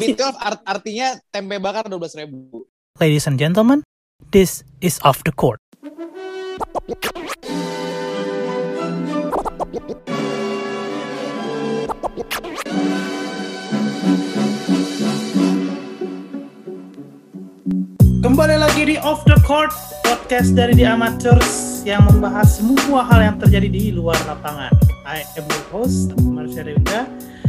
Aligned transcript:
B12 0.00 0.22
art 0.40 0.60
artinya 0.64 1.20
tempe 1.28 1.60
bakar 1.60 1.84
12 1.90 2.20
ribu. 2.24 2.64
Ladies 2.96 3.28
and 3.28 3.36
gentlemen, 3.36 3.84
this 4.32 4.64
is 4.80 4.96
Off 5.04 5.20
the 5.26 5.34
Court. 5.34 5.60
Kembali 18.22 18.56
lagi 18.56 18.86
di 18.86 18.96
Off 19.02 19.26
the 19.28 19.36
Court, 19.44 19.74
podcast 20.06 20.54
dari 20.54 20.72
The 20.78 20.86
Amateurs 20.88 21.82
yang 21.82 22.06
membahas 22.06 22.62
semua 22.62 23.02
hal 23.02 23.20
yang 23.20 23.36
terjadi 23.42 23.68
di 23.68 23.84
luar 23.92 24.16
lapangan. 24.24 24.72
I 25.02 25.26
am 25.36 25.44
your 25.44 25.64
host, 25.74 26.14
Marsha 26.22 26.62
Rewinda. 26.62 27.04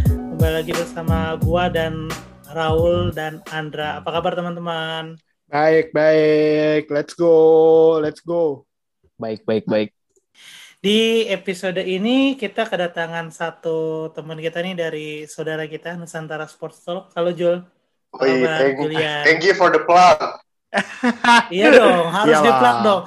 Kembali 0.10 0.54
lagi 0.60 0.74
bersama 0.76 1.38
gua 1.40 1.70
dan 1.72 2.10
Raul 2.54 3.10
dan 3.12 3.42
Andra. 3.50 4.00
Apa 4.00 4.14
kabar 4.14 4.38
teman-teman? 4.38 5.18
Baik, 5.50 5.90
baik. 5.90 6.88
Let's 6.94 7.18
go. 7.18 7.98
Let's 7.98 8.22
go. 8.22 8.70
Baik, 9.18 9.42
baik, 9.44 9.66
baik. 9.66 9.90
Di 10.84 11.32
episode 11.32 11.80
ini 11.80 12.36
kita 12.36 12.68
kedatangan 12.68 13.32
satu 13.32 14.12
teman 14.12 14.36
kita 14.36 14.60
nih 14.60 14.76
dari 14.76 15.08
saudara 15.26 15.64
kita 15.64 15.96
Nusantara 15.96 16.44
Sports 16.46 16.84
Talk. 16.84 17.10
Halo 17.16 17.32
Jul. 17.32 17.64
Oh 18.14 18.26
iya, 18.28 18.46
Kabar, 18.46 18.60
thank, 18.60 18.76
Julian. 18.78 19.24
thank 19.26 19.42
you 19.42 19.56
for 19.58 19.74
the 19.74 19.82
plug. 19.82 20.20
Iya 21.56 21.68
dong, 21.74 22.06
harus 22.12 22.38
di 22.38 22.52
plug 22.52 22.78
dong. 22.84 23.02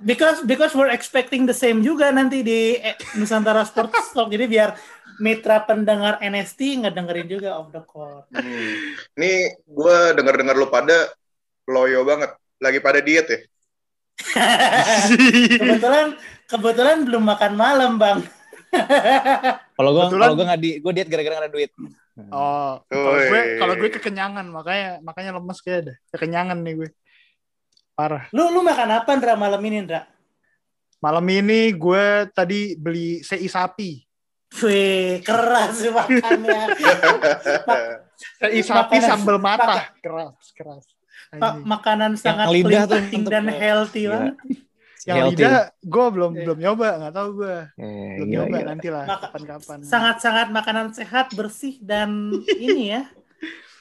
Because 0.00 0.40
because 0.44 0.72
we're 0.72 0.92
expecting 0.92 1.44
the 1.44 1.56
same 1.56 1.80
juga 1.84 2.08
nanti 2.08 2.40
di 2.40 2.80
eh, 2.80 2.96
Nusantara 3.16 3.64
Sports 3.64 4.12
Talk. 4.12 4.28
Jadi 4.28 4.44
biar 4.48 4.76
mitra 5.18 5.62
pendengar 5.64 6.18
NST 6.20 6.84
ngedengerin 6.84 7.28
juga 7.28 7.56
off 7.56 7.72
the 7.72 7.82
court. 7.84 8.26
Hmm. 8.32 8.96
Nih, 9.16 9.56
gue 9.64 9.96
denger-dengar 10.16 10.54
lu 10.56 10.68
pada 10.68 11.12
loyo 11.68 12.04
banget. 12.04 12.32
Lagi 12.60 12.78
pada 12.80 13.00
diet 13.04 13.26
ya? 13.28 13.40
kebetulan 15.60 16.16
kebetulan 16.48 17.04
belum 17.04 17.22
makan 17.24 17.52
malam, 17.52 18.00
Bang. 18.00 18.24
Kalau 19.76 19.90
gua 19.92 20.08
Kebetulan- 20.08 20.28
kalau 20.32 20.34
gua 20.36 20.46
nggak 20.52 20.60
di 20.60 20.70
gua 20.80 20.92
diet 20.96 21.08
gara-gara 21.08 21.34
nggak 21.36 21.46
ada 21.48 21.54
duit. 21.54 21.70
Oh, 22.32 22.80
kalau 22.88 23.12
gue 23.12 23.42
kalau 23.60 23.74
gue 23.76 23.90
kekenyangan 23.92 24.46
makanya 24.48 25.04
makanya 25.04 25.36
lemes 25.36 25.60
kayak 25.60 25.78
ada. 25.84 25.94
Kekenyangan 26.16 26.56
nih 26.64 26.74
gue. 26.80 26.88
Parah. 27.92 28.24
Lu 28.32 28.48
lu 28.48 28.64
makan 28.64 28.88
apa 29.04 29.10
Ndra 29.20 29.36
malam 29.36 29.60
ini, 29.68 29.84
Ndra? 29.84 30.08
Malam 31.04 31.26
ini 31.28 31.76
gue 31.76 32.04
tadi 32.32 32.72
beli 32.80 33.20
sei 33.20 33.44
sapi. 33.44 34.05
Wih, 34.56 35.20
keras 35.20 35.72
sih 35.76 35.90
makannya. 35.90 36.60
Sei 38.38 38.60
sapi 38.60 38.96
Makanan- 38.96 39.04
sambal 39.04 39.36
mata. 39.36 39.64
maka- 39.66 39.88
Keras, 39.98 40.36
keras. 40.52 40.84
Ma- 41.32 41.52
Anjing. 41.52 41.66
makanan 41.66 42.12
sangat 42.14 42.46
lidah 42.48 42.86
tuh, 42.86 43.02
dan 43.26 43.44
healthy 43.46 44.06
Iya. 44.06 44.10
banget. 44.10 44.34
Yang 45.02 45.16
Healthy. 45.18 45.34
lidah 45.38 45.56
gue 45.84 46.06
belum 46.08 46.32
Iya. 46.32 46.42
belum 46.42 46.58
nyoba, 46.58 46.88
nggak 46.96 47.14
tahu 47.14 47.28
gue. 47.36 47.56
Eh, 47.76 48.10
Belum 48.16 48.26
gila, 48.26 48.30
nyoba 48.32 48.56
gila. 48.56 48.66
nanti 48.66 48.88
lah 48.88 49.04
kapan-kapan. 49.20 49.78
Sangat-sangat 49.82 50.46
makanan 50.50 50.86
sehat, 50.90 51.26
bersih 51.32 51.74
dan 51.78 52.10
ini 52.66 52.84
ya. 52.90 53.02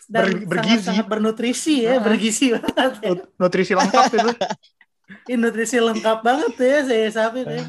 Dan 0.05 0.45
Ber- 0.45 0.61
bergizi. 0.61 0.85
sangat 0.85 1.05
bernutrisi 1.07 1.81
ya, 1.81 1.97
bergizi 1.97 2.53
banget 2.53 2.93
ya. 2.99 3.09
Nut- 3.09 3.29
Nutrisi 3.39 3.73
lengkap 3.73 4.03
itu. 4.11 4.29
Ini 5.05 5.37
nutrisi 5.37 5.77
lengkap 5.77 6.17
banget 6.19 6.49
tuh 6.51 6.65
ya 6.65 6.79
saya 6.81 7.07
sapi 7.07 7.39
tuh. 7.41 7.53
ya. 7.53 7.65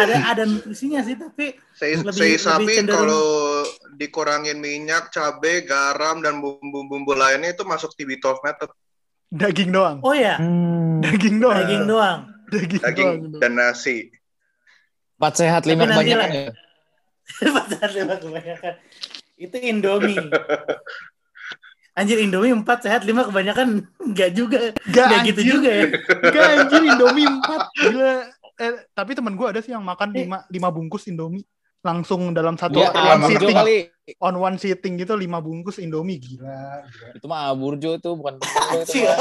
Ada 0.00 0.16
ada 0.28 0.42
nutrisinya 0.44 1.02
sih 1.02 1.14
tapi 1.14 1.58
Sei, 1.72 1.94
Lebih- 1.94 2.06
lebih 2.08 2.32
sapi 2.36 2.72
cenderung- 2.78 3.10
kalau 3.10 3.26
dikurangin 3.92 4.58
minyak, 4.58 5.10
cabai, 5.10 5.62
garam, 5.62 6.18
dan 6.18 6.38
bumbu-bumbu 6.38 7.10
lainnya 7.12 7.50
itu 7.50 7.62
masuk 7.62 7.90
di 7.92 8.06
B12 8.06 8.38
method. 8.40 8.70
Daging 9.28 9.70
doang. 9.70 9.98
oh 10.00 10.14
ya 10.14 10.38
Hmm. 10.38 11.02
Daging 11.02 11.36
doang. 11.38 11.58
daging 11.58 11.84
doang. 11.84 12.18
Daging, 12.46 12.80
Daging 12.80 13.10
doang. 13.26 13.40
dan 13.40 13.52
nasi. 13.54 14.14
Empat 15.16 15.34
sehat 15.36 15.62
lima 15.64 15.84
kebanyakan 15.84 16.22
lah. 16.22 16.38
ya. 16.40 16.50
Pasar 17.56 17.88
lima 17.90 18.14
kebanyakan. 18.14 18.74
Itu 19.34 19.56
Indomie. 19.58 20.18
Anjir 21.94 22.18
Indomie 22.18 22.50
4 22.50 22.66
sehat 22.82 23.06
5 23.06 23.30
kebanyakan 23.30 23.86
enggak 24.10 24.34
juga. 24.34 24.74
Gak 24.90 25.06
Enggak 25.06 25.20
gitu 25.30 25.40
juga 25.46 25.70
ya. 25.70 25.86
Gak 26.34 26.46
anjir 26.58 26.82
Indomie 26.82 27.26
4 27.30 27.38
Gila 27.86 28.14
eh, 28.58 28.74
Tapi 28.90 29.10
temen 29.14 29.34
gue 29.38 29.46
ada 29.46 29.62
sih 29.62 29.70
yang 29.70 29.86
makan 29.86 30.10
5, 30.10 30.50
5 30.50 30.74
bungkus 30.74 31.06
Indomie 31.06 31.46
Langsung 31.86 32.34
dalam 32.34 32.58
satu 32.58 32.82
Gua 32.82 32.90
one 32.90 33.30
sitting 33.30 33.54
kali. 33.54 33.86
On 34.18 34.34
one 34.34 34.58
sitting 34.58 34.98
gitu 34.98 35.14
5 35.14 35.22
bungkus 35.38 35.78
Indomie 35.78 36.18
Gila, 36.18 36.82
gila. 36.82 37.14
Itu 37.14 37.26
mah 37.30 37.54
Aburjo 37.54 37.94
tuh 38.02 38.18
bukan 38.18 38.42
Burjo 38.42 39.06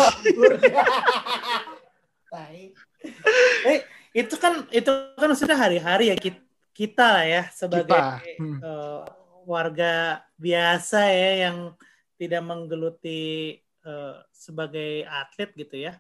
eh, 3.69 3.85
itu 4.17 4.35
kan 4.41 4.66
itu 4.73 4.90
kan 5.13 5.29
sudah 5.38 5.53
hari-hari 5.53 6.09
ya 6.09 6.17
kita, 6.17 6.41
kita 6.73 7.05
lah 7.05 7.25
ya 7.29 7.41
sebagai 7.53 7.94
Kita. 7.94 8.17
Hmm. 8.41 8.57
eh, 8.57 9.01
warga 9.45 10.25
biasa 10.41 11.13
ya 11.13 11.29
yang 11.50 11.78
tidak 12.23 12.41
menggeluti 12.47 13.59
eh, 13.59 14.17
sebagai 14.31 15.03
atlet 15.03 15.51
gitu 15.59 15.75
ya. 15.91 16.00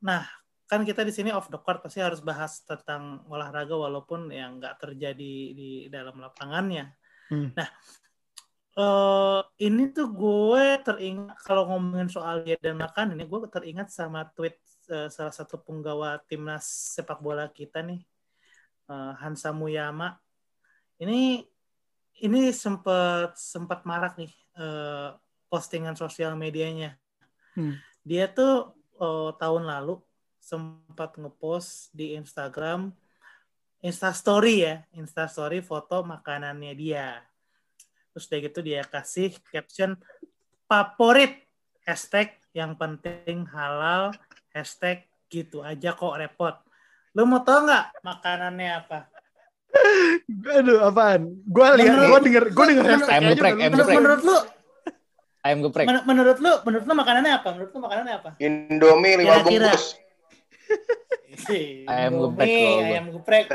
Nah, 0.00 0.24
kan 0.66 0.82
kita 0.82 1.06
di 1.06 1.14
sini 1.14 1.30
off 1.30 1.46
the 1.46 1.58
court 1.62 1.78
pasti 1.78 2.02
harus 2.02 2.18
bahas 2.18 2.58
tentang 2.66 3.22
olahraga 3.30 3.78
walaupun 3.78 4.34
yang 4.34 4.58
nggak 4.58 4.82
terjadi 4.82 5.34
di 5.54 5.70
dalam 5.86 6.18
lapangannya. 6.18 6.90
Hmm. 7.30 7.54
Nah, 7.54 7.68
eh, 8.76 9.40
ini 9.62 9.94
tuh 9.94 10.10
gue 10.10 10.64
teringat 10.82 11.38
kalau 11.46 11.70
ngomongin 11.70 12.10
soal 12.10 12.42
diet 12.42 12.58
dan 12.58 12.76
makan 12.76 13.14
ini 13.14 13.24
gue 13.24 13.46
teringat 13.46 13.94
sama 13.94 14.26
tweet 14.34 14.58
eh, 14.90 15.06
salah 15.06 15.34
satu 15.34 15.62
penggawa 15.62 16.18
timnas 16.26 16.66
sepak 16.98 17.22
bola 17.22 17.46
kita 17.46 17.82
nih 17.86 18.02
eh, 18.90 19.12
Hansa 19.22 19.54
Muyama. 19.54 20.18
Ini 20.98 21.46
ini 22.26 22.40
sempat 22.50 23.38
sempat 23.38 23.86
marak 23.86 24.18
nih 24.18 24.32
eh, 24.58 25.10
postingan 25.46 25.94
sosial 25.94 26.34
medianya. 26.34 26.98
Hmm. 27.54 27.78
Dia 28.06 28.30
tuh 28.30 28.74
eh, 28.98 29.30
tahun 29.38 29.66
lalu 29.66 30.00
sempat 30.38 31.18
ngepost 31.18 31.90
di 31.90 32.14
Instagram 32.14 32.94
Insta 33.84 34.10
Story 34.10 34.66
ya, 34.66 34.82
Insta 34.96 35.28
Story 35.28 35.60
foto 35.60 36.02
makanannya 36.02 36.72
dia. 36.74 37.20
Terus 38.10 38.24
udah 38.26 38.38
gitu 38.48 38.60
dia 38.64 38.80
kasih 38.86 39.36
caption 39.52 39.94
favorit 40.64 41.44
hashtag 41.84 42.34
yang 42.56 42.74
penting 42.74 43.44
halal 43.52 44.10
hashtag 44.50 45.04
gitu 45.28 45.60
aja 45.60 45.92
kok 45.92 46.16
repot. 46.16 46.56
Lu 47.12 47.28
mau 47.28 47.44
tau 47.44 47.68
nggak 47.68 48.00
makanannya 48.00 48.70
apa? 48.74 49.00
Aduh 50.56 50.80
apaan 50.80 51.36
Gue 51.44 51.68
lihat 51.76 52.08
Gue 52.08 52.20
denger 52.24 52.44
Gue 52.54 52.64
denger 52.72 52.86
hashtag 52.86 53.20
menurut 53.92 54.22
lu, 54.24 54.38
Ayam 55.46 55.62
geprek. 55.62 55.86
men- 55.86 56.02
menurut 56.04 56.38
lu, 56.38 56.50
menurut 56.62 56.84
lu 56.84 56.94
makanannya 56.96 57.32
apa? 57.32 57.48
Menurut 57.54 57.70
lu 57.70 57.80
makanannya 57.80 58.14
apa? 58.16 58.30
Indomie 58.36 59.14
5 59.14 59.22
Kira-kira. 59.22 59.70
bungkus. 59.70 59.84
Ayam 61.86 62.12
geprek 62.18 62.48
ayam 62.82 63.06
geprek. 63.12 63.46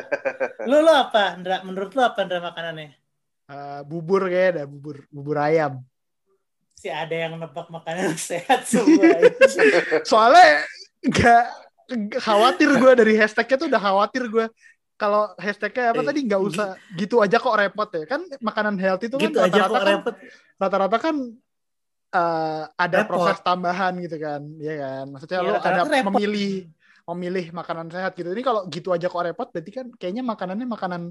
Lu 0.64 0.80
lu 0.80 0.92
apa, 0.92 1.36
Ndra? 1.36 1.66
Menurut 1.66 1.92
lu 1.92 2.00
apa, 2.00 2.20
Ndra 2.24 2.40
makanannya? 2.40 2.90
Eh, 3.46 3.82
Bubur 3.84 4.24
kayak 4.26 4.50
ada 4.56 4.64
Bubur 4.64 5.04
Bubur 5.10 5.36
ayam 5.38 5.84
Si 6.72 6.88
ada 6.88 7.12
yang 7.12 7.36
nebak 7.36 7.68
makanan 7.68 8.16
sehat 8.16 8.64
semua. 8.64 9.12
Soalnya 10.08 10.64
Gak 11.04 11.46
gak 12.08 12.22
Khawatir 12.22 12.70
gue 12.72 12.92
dari 12.96 13.14
hashtagnya 13.18 13.58
tuh 13.58 13.68
udah 13.68 13.82
khawatir 13.82 14.24
gue 14.26 14.46
kalau 14.96 15.34
hashtagnya 15.36 15.92
apa 15.92 16.00
Eh, 16.00 16.08
tadi 16.08 16.20
nggak 16.24 16.40
usah 16.40 16.68
gitu 16.94 17.20
aja 17.20 17.36
kok 17.36 17.52
repot 17.52 17.90
ya 17.90 18.06
kan 18.06 18.22
makanan 18.38 18.78
healthy 18.78 19.10
itu 19.10 19.18
kan 19.18 19.28
gitu 19.28 19.40
aja 19.42 19.52
rata-rata 19.60 19.80
kan 19.82 19.96
repot. 19.98 20.16
rata-rata 20.56 20.98
kan 21.02 21.16
eh, 22.12 22.64
ada 22.76 22.98
Repot. 23.02 23.10
proses 23.10 23.38
tambahan 23.40 23.94
gitu 24.00 24.18
kan, 24.20 24.42
ya 24.60 24.74
kan. 24.78 25.06
Maksudnya 25.10 25.38
Iya, 25.40 25.46
lu 25.46 25.52
ada 25.52 25.60
rata-rata 25.60 25.88
repot. 25.92 26.08
memilih 26.12 26.52
memilih 27.02 27.46
makanan 27.52 27.88
sehat 27.92 28.12
gitu. 28.16 28.30
Ini 28.32 28.44
kalau 28.44 28.62
gitu 28.68 28.94
aja 28.94 29.08
kok 29.08 29.24
repot, 29.26 29.48
berarti 29.50 29.72
kan 29.72 29.86
kayaknya 29.98 30.24
makanannya 30.24 30.68
makanan 30.70 31.02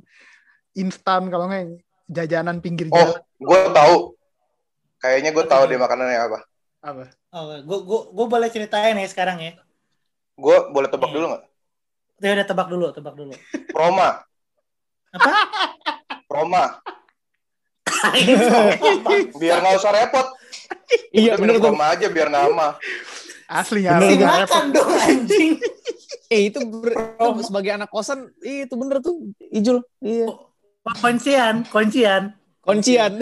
instan 0.73 1.26
kalau 1.29 1.50
nggak 1.50 1.82
jajanan 2.06 2.62
pinggir 2.62 2.88
Oh, 2.88 2.97
jalan 2.97 3.20
gue 3.20 3.61
tahu. 3.75 3.97
Kayaknya 5.00 5.31
gue 5.32 5.44
tahu 5.49 5.62
deh 5.67 5.79
makanannya 5.81 6.20
apa. 6.20 6.38
apa? 6.81 7.05
Oh, 7.32 7.44
gue 7.61 7.79
gue 7.85 8.00
gue 8.12 8.26
boleh 8.29 8.49
ceritain 8.53 8.96
ya 8.96 9.08
sekarang 9.08 9.41
ya. 9.41 9.53
Gue 10.37 10.56
boleh 10.73 10.88
tebak 10.88 11.11
Iya. 11.11 11.17
dulu 11.17 11.26
nggak? 11.35 11.43
Ya 12.20 12.31
udah 12.37 12.46
tebak 12.46 12.69
dulu, 12.69 12.87
tebak 12.93 13.14
dulu. 13.17 13.32
Roma. 13.73 14.08
Apa? 15.11 15.32
Roma. 16.29 16.64
Biar 19.41 19.56
nggak 19.61 19.76
usah 19.76 19.93
repot. 19.93 20.26
Iya 21.17 21.38
bener 21.38 21.58
tuh. 21.58 21.75
Aja 21.75 22.06
biar 22.11 22.29
nggak 22.31 22.44
ama. 22.50 22.69
Asli 23.50 23.82
Bener, 23.82 23.99
asli 23.99 24.14
Si 24.14 24.14
nggak 24.19 24.35
makan 24.47 24.64
dong 24.70 24.91
anjing. 24.94 25.52
Eh 26.31 26.47
itu, 26.47 26.62
ber- 26.62 26.94
itu 26.94 27.43
sebagai 27.43 27.75
anak 27.75 27.91
kosan 27.91 28.31
itu 28.38 28.70
bener 28.79 29.02
tuh 29.02 29.35
Ijul. 29.50 29.82
Iya. 29.99 30.31
Kuncian, 31.02 31.67
kuncian. 31.67 32.38
Kuncian. 32.62 33.19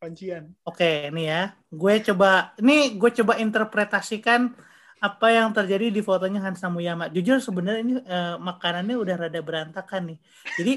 Kuncian. 0.00 0.42
Oke, 0.72 1.12
nih 1.12 1.26
ya. 1.28 1.42
Gue 1.68 2.00
coba, 2.00 2.56
ini 2.64 2.96
gue 2.96 3.10
coba 3.12 3.36
interpretasikan 3.36 4.56
apa 5.04 5.26
yang 5.30 5.52
terjadi 5.52 5.92
di 5.92 6.00
fotonya 6.02 6.42
Hansa 6.42 6.72
Muyama. 6.72 7.12
Jujur 7.12 7.38
sebenarnya 7.44 7.82
ini 7.84 7.94
eh, 8.00 8.34
makanannya 8.40 8.96
udah 8.96 9.28
rada 9.28 9.40
berantakan 9.44 10.16
nih. 10.16 10.18
Jadi 10.58 10.72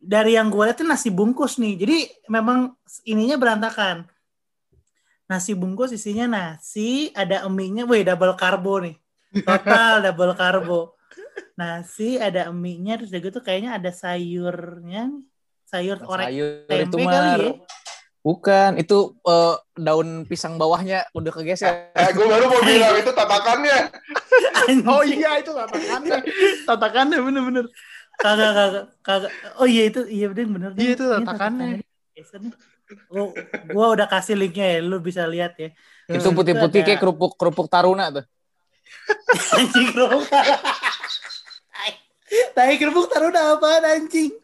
dari 0.00 0.32
yang 0.34 0.48
gue 0.48 0.64
lihat 0.64 0.80
tuh 0.80 0.88
nasi 0.88 1.12
bungkus 1.12 1.60
nih. 1.60 1.76
Jadi 1.78 1.96
memang 2.32 2.74
ininya 3.06 3.36
berantakan. 3.38 4.09
Nasi 5.30 5.54
bungkus 5.54 5.94
isinya 5.94 6.26
nasi, 6.26 7.14
ada 7.14 7.46
eminya, 7.46 7.86
wih 7.86 8.02
double 8.02 8.34
karbo 8.34 8.82
nih. 8.82 8.98
Total 9.46 9.94
double 10.10 10.34
karbo. 10.34 10.98
Nasi, 11.54 12.18
ada 12.18 12.50
eminya, 12.50 12.98
terus 12.98 13.14
udah 13.14 13.22
gitu 13.22 13.38
kayaknya 13.38 13.78
ada 13.78 13.94
sayurnya. 13.94 15.14
Sayur 15.70 16.02
orek 16.02 16.34
Sayur 16.34 16.66
itu 16.66 16.82
tempe 16.98 17.06
mah 17.06 17.14
kali 17.14 17.46
ya. 17.46 17.52
bukan 18.20 18.70
itu 18.76 19.16
eh, 19.22 19.54
daun 19.78 20.26
pisang 20.26 20.58
bawahnya 20.58 21.06
udah 21.14 21.30
kegeser. 21.30 21.94
Eh, 21.94 22.10
gue 22.10 22.26
baru 22.26 22.50
mau 22.50 22.60
bilang 22.66 22.98
itu 22.98 23.12
tatakannya. 23.14 23.78
Oh 24.90 25.02
iya 25.06 25.38
itu 25.40 25.50
tatakannya. 25.50 26.18
Tatakannya 26.66 27.18
bener-bener. 27.22 27.66
kagak 28.20 28.52
kagak 28.52 28.84
kagak 29.00 29.32
oh 29.56 29.64
iya 29.64 29.88
itu 29.88 30.04
iya 30.04 30.28
bener 30.28 30.52
bener 30.52 30.70
Iya, 30.76 30.92
itu 30.92 31.06
Ini 31.08 31.24
tatakannya. 31.24 31.68
Oh, 33.08 33.30
gua 33.70 33.86
udah 33.94 34.06
kasih 34.06 34.34
linknya 34.34 34.66
ya 34.66 34.78
lu 34.82 34.98
bisa 34.98 35.22
lihat 35.26 35.54
ya 35.56 35.70
itu 36.10 36.28
putih-putih 36.34 36.82
kayak 36.82 36.98
kerupuk 36.98 37.38
kerupuk 37.38 37.70
taruna 37.70 38.10
tuh. 38.10 38.24
anjing 39.56 39.88
kerupuk 39.94 40.26
Tai. 40.26 41.92
tai 42.56 42.74
kerupuk 42.78 43.06
taruh 43.06 43.30
udah 43.30 43.58
apaan 43.58 43.84
anjing 43.86 44.34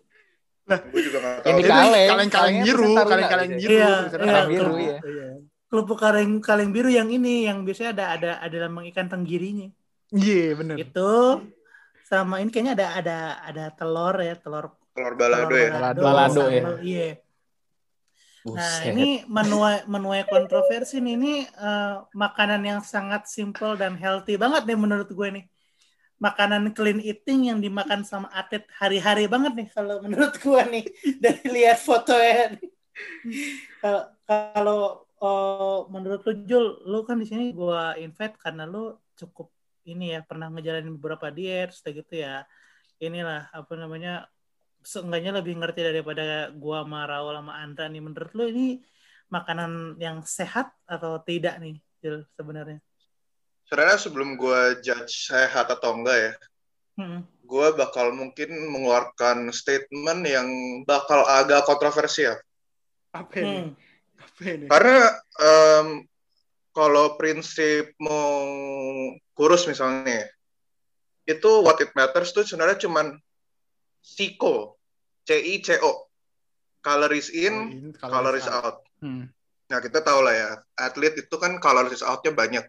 Gue 0.67 0.99
juga 0.99 1.19
gak 1.23 1.35
tahu. 1.43 1.47
Yang 1.47 1.57
di 1.57 1.63
Itu 1.63 1.71
kaleng. 1.71 1.87
kaleng-kaleng 1.87 2.31
Kalengnya 2.35 2.65
biru, 2.67 2.83
tulisan 2.83 2.97
Taruna 2.99 3.07
kaleng-kaleng 3.07 3.51
gitu. 3.51 3.59
biru. 3.63 3.71
Iya, 3.71 3.87
iya, 3.87 4.11
Taruna. 4.11 4.41
biru, 4.51 4.75
Iya. 4.77 4.99
iya. 5.07 5.29
kerupuk 5.67 5.99
kaleng 5.99 6.31
kaleng 6.43 6.71
biru 6.75 6.91
yang 6.91 7.09
ini 7.11 7.35
yang 7.47 7.59
biasanya 7.63 7.91
ada 7.95 8.05
ada 8.15 8.31
ada 8.43 8.57
lambang 8.67 8.87
ikan 8.91 9.07
tenggirinya 9.07 9.69
Iya 10.11 10.55
bener. 10.55 10.77
itu 10.79 11.11
sama 12.03 12.39
ini 12.39 12.51
kayaknya 12.55 12.73
ada 12.79 12.87
ada 12.99 13.17
ada 13.43 13.65
telur 13.75 14.15
ya 14.23 14.35
telur 14.39 14.75
Telur 14.95 15.15
balado 15.15 15.55
ya. 15.55 15.71
balado, 15.75 16.01
Balado 16.03 16.43
ya. 16.47 16.63
sambal, 16.63 16.77
Nah, 18.47 18.87
ini 18.87 19.27
menuai 19.27 19.91
menuai 19.91 20.23
kontroversi 20.31 21.03
nih. 21.03 21.15
Ini 21.19 21.35
eh, 21.51 21.97
makanan 22.15 22.63
yang 22.63 22.81
sangat 22.85 23.27
simple 23.27 23.75
dan 23.75 23.99
healthy 23.99 24.39
banget 24.39 24.63
nih 24.69 24.79
menurut 24.79 25.11
gue 25.11 25.29
nih. 25.41 25.45
Makanan 26.17 26.73
clean 26.73 27.03
eating 27.03 27.53
yang 27.53 27.59
dimakan 27.61 28.07
sama 28.07 28.31
atlet 28.33 28.65
hari-hari 28.79 29.29
banget 29.29 29.53
nih 29.53 29.69
kalau 29.75 30.01
menurut 30.01 30.33
gue 30.39 30.63
nih 30.71 30.85
dari 31.25 31.45
lihat 31.51 31.79
fotonya. 31.83 32.55
nih. 32.55 32.71
Kalau 33.83 34.03
kalau 34.31 34.81
eh, 35.19 35.79
menurut 35.91 36.21
lu 36.23 36.33
Jul, 36.47 36.67
lu 36.87 36.99
kan 37.03 37.19
di 37.19 37.27
sini 37.27 37.51
gue 37.51 37.83
invite 37.99 38.39
karena 38.39 38.63
lu 38.63 38.95
cukup 39.19 39.51
ini 39.87 40.15
ya 40.15 40.21
pernah 40.23 40.51
ngejalanin 40.51 40.95
beberapa 40.99 41.31
diet, 41.35 41.75
gitu 41.75 42.15
ya. 42.15 42.47
Inilah 43.03 43.51
apa 43.53 43.73
namanya 43.77 44.27
seenggaknya 44.87 45.43
lebih 45.43 45.59
ngerti 45.59 45.83
daripada 45.83 46.55
gua 46.55 46.87
sama 46.87 47.03
Raul 47.11 47.35
sama 47.35 47.59
Andra 47.59 47.91
nih 47.91 47.99
menurut 47.99 48.31
lu 48.39 48.47
ini 48.47 48.79
makanan 49.27 49.99
yang 49.99 50.23
sehat 50.23 50.71
atau 50.87 51.19
tidak 51.27 51.59
nih 51.59 51.83
Jul 51.99 52.23
sebenarnya 52.39 52.79
Sebenarnya 53.67 53.99
sebelum 53.99 54.39
gue 54.39 54.79
judge 54.79 55.27
sehat 55.27 55.67
atau 55.67 55.99
enggak 55.99 56.15
ya, 56.15 56.33
Mm-mm. 57.03 57.27
gue 57.43 57.69
bakal 57.75 58.15
mungkin 58.15 58.55
mengeluarkan 58.71 59.51
statement 59.51 60.23
yang 60.23 60.47
bakal 60.87 61.27
agak 61.27 61.67
kontroversial. 61.67 62.39
Apa 63.11 63.35
ini? 63.43 63.59
Hmm. 63.59 63.71
Apa 64.23 64.43
ini? 64.55 64.67
Karena 64.71 64.99
em, 65.19 65.87
kalau 66.71 67.19
prinsip 67.19 67.91
mau 67.99 68.47
kurus 69.35 69.67
misalnya, 69.67 70.31
itu 71.27 71.51
what 71.67 71.83
it 71.83 71.91
matters 71.99 72.31
tuh 72.31 72.47
sebenarnya 72.47 72.87
cuman 72.87 73.19
CICO, 74.07 74.79
C-I-C-O, 75.27 76.07
calories 76.79 77.35
in, 77.35 77.91
calories 77.99 78.47
out. 78.47 78.87
Hmm. 79.03 79.27
Nah 79.67 79.79
kita 79.83 79.99
tahu 79.99 80.23
lah 80.23 80.35
ya, 80.35 80.51
atlet 80.79 81.19
itu 81.19 81.35
kan 81.35 81.59
calories 81.59 82.07
out-nya 82.07 82.31
banyak. 82.31 82.65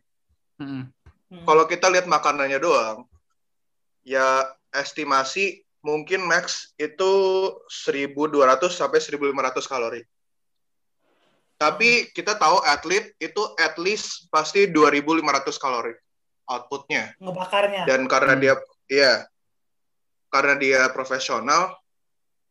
Hmm. 0.58 0.90
Hmm. 1.30 1.46
Kalau 1.46 1.70
kita 1.70 1.94
lihat 1.94 2.10
makanannya 2.10 2.58
doang, 2.58 3.06
ya 4.02 4.50
estimasi 4.74 5.62
mungkin 5.86 6.26
max 6.26 6.74
itu 6.82 7.12
1.200 7.70 8.74
sampai 8.74 8.98
1.500 8.98 9.70
kalori. 9.70 10.02
Tapi 11.58 12.14
kita 12.14 12.38
tahu 12.38 12.62
atlet 12.66 13.14
itu 13.22 13.42
at 13.58 13.78
least 13.78 14.30
pasti 14.34 14.66
2.500 14.70 15.58
kalori 15.62 15.94
outputnya. 16.50 17.14
ngebakarnya 17.22 17.86
Dan 17.86 18.06
karena 18.10 18.34
Hmm. 18.38 18.42
dia, 18.42 18.54
iya, 18.90 19.14
karena 20.28 20.56
dia 20.60 20.82
profesional, 20.92 21.76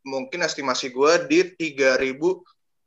mungkin 0.07 0.43
estimasi 0.47 0.95
gue 0.95 1.13
di 1.29 1.41
3.000 1.75 2.17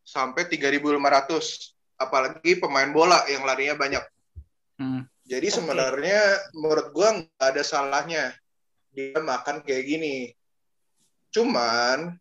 sampai 0.05 0.49
3.500. 0.49 1.99
Apalagi 1.99 2.55
pemain 2.57 2.89
bola 2.89 3.27
yang 3.27 3.43
larinya 3.43 3.75
banyak. 3.75 4.03
Hmm. 4.79 5.03
Jadi 5.29 5.47
Oke. 5.53 5.55
sebenarnya 5.61 6.21
menurut 6.57 6.89
gua 6.89 7.21
nggak 7.21 7.49
ada 7.53 7.61
salahnya 7.61 8.33
dia 8.89 9.19
makan 9.21 9.61
kayak 9.61 9.85
gini. 9.85 10.33
Cuman 11.29 12.17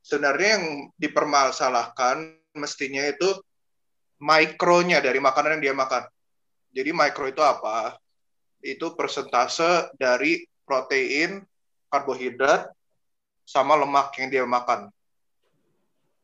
sebenarnya 0.00 0.56
yang 0.56 0.66
dipermasalahkan 0.96 2.40
mestinya 2.56 3.04
itu 3.04 3.36
mikronya 4.16 5.04
dari 5.04 5.20
makanan 5.20 5.60
yang 5.60 5.62
dia 5.68 5.74
makan. 5.76 6.08
Jadi 6.72 6.90
mikro 6.96 7.28
itu 7.28 7.44
apa? 7.44 8.00
Itu 8.64 8.96
persentase 8.96 9.92
dari 10.00 10.40
protein, 10.64 11.44
karbohidrat, 11.92 12.72
sama 13.44 13.76
lemak 13.76 14.16
yang 14.16 14.32
dia 14.32 14.44
makan. 14.48 14.88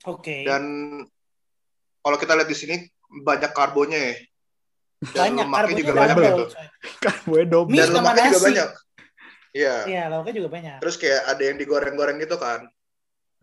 oke 0.09 0.37
Dan 0.49 0.63
kalau 2.01 2.17
kita 2.17 2.33
lihat 2.33 2.49
di 2.49 2.57
sini 2.57 2.75
banyak 3.21 3.53
karbonya 3.53 3.99
ya. 4.01 4.15
Dan 5.13 5.37
banyak 5.37 5.47
lemaknya 5.47 5.53
karbonya 5.53 5.79
juga 5.79 5.93
double. 5.93 6.09
banyak 6.09 6.33
gitu. 6.33 6.45
double. 7.53 7.69
Mie 7.69 7.79
Dan 7.79 7.89
lemaknya 7.93 8.29
juga 8.33 8.47
banyak. 8.49 8.71
Iya. 9.49 9.75
iya 9.89 10.03
lauknya 10.13 10.35
juga 10.45 10.49
banyak 10.53 10.77
Terus 10.85 10.97
kayak 11.01 11.23
ada 11.25 11.43
yang 11.43 11.57
digoreng-goreng 11.57 12.17
gitu 12.21 12.37
kan. 12.37 12.69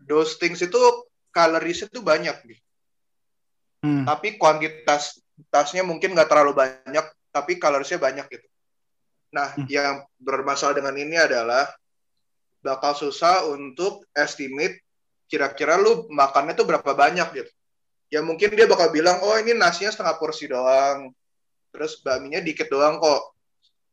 Those 0.02 0.38
things 0.38 0.62
itu 0.62 0.78
kalorisnya 1.30 1.88
tuh 1.92 2.02
banyak 2.02 2.36
nih. 2.46 2.58
Hmm. 3.84 4.04
Tapi 4.08 4.40
kuantitasnya 4.40 5.82
mungkin 5.84 6.16
nggak 6.16 6.30
terlalu 6.30 6.56
banyak, 6.56 7.06
tapi 7.30 7.60
kalorisnya 7.60 8.00
banyak 8.00 8.26
gitu. 8.32 8.46
Nah, 9.34 9.52
Hmm. 9.52 9.68
yang 9.68 9.94
bermasalah 10.16 10.72
dengan 10.78 10.96
ini 10.96 11.18
adalah 11.20 11.68
bakal 12.66 12.98
susah 12.98 13.46
untuk 13.46 14.02
estimate 14.10 14.82
kira-kira 15.30 15.78
lu 15.78 16.10
makannya 16.10 16.58
tuh 16.58 16.66
berapa 16.66 16.90
banyak 16.90 17.28
gitu. 17.38 17.52
Ya 18.10 18.22
mungkin 18.22 18.54
dia 18.54 18.66
bakal 18.66 18.90
bilang, 18.90 19.22
oh 19.22 19.34
ini 19.38 19.54
nasinya 19.54 19.90
setengah 19.94 20.18
porsi 20.18 20.50
doang. 20.50 21.14
Terus 21.70 21.98
bakminya 22.02 22.42
dikit 22.42 22.66
doang 22.70 22.98
kok. 22.98 23.34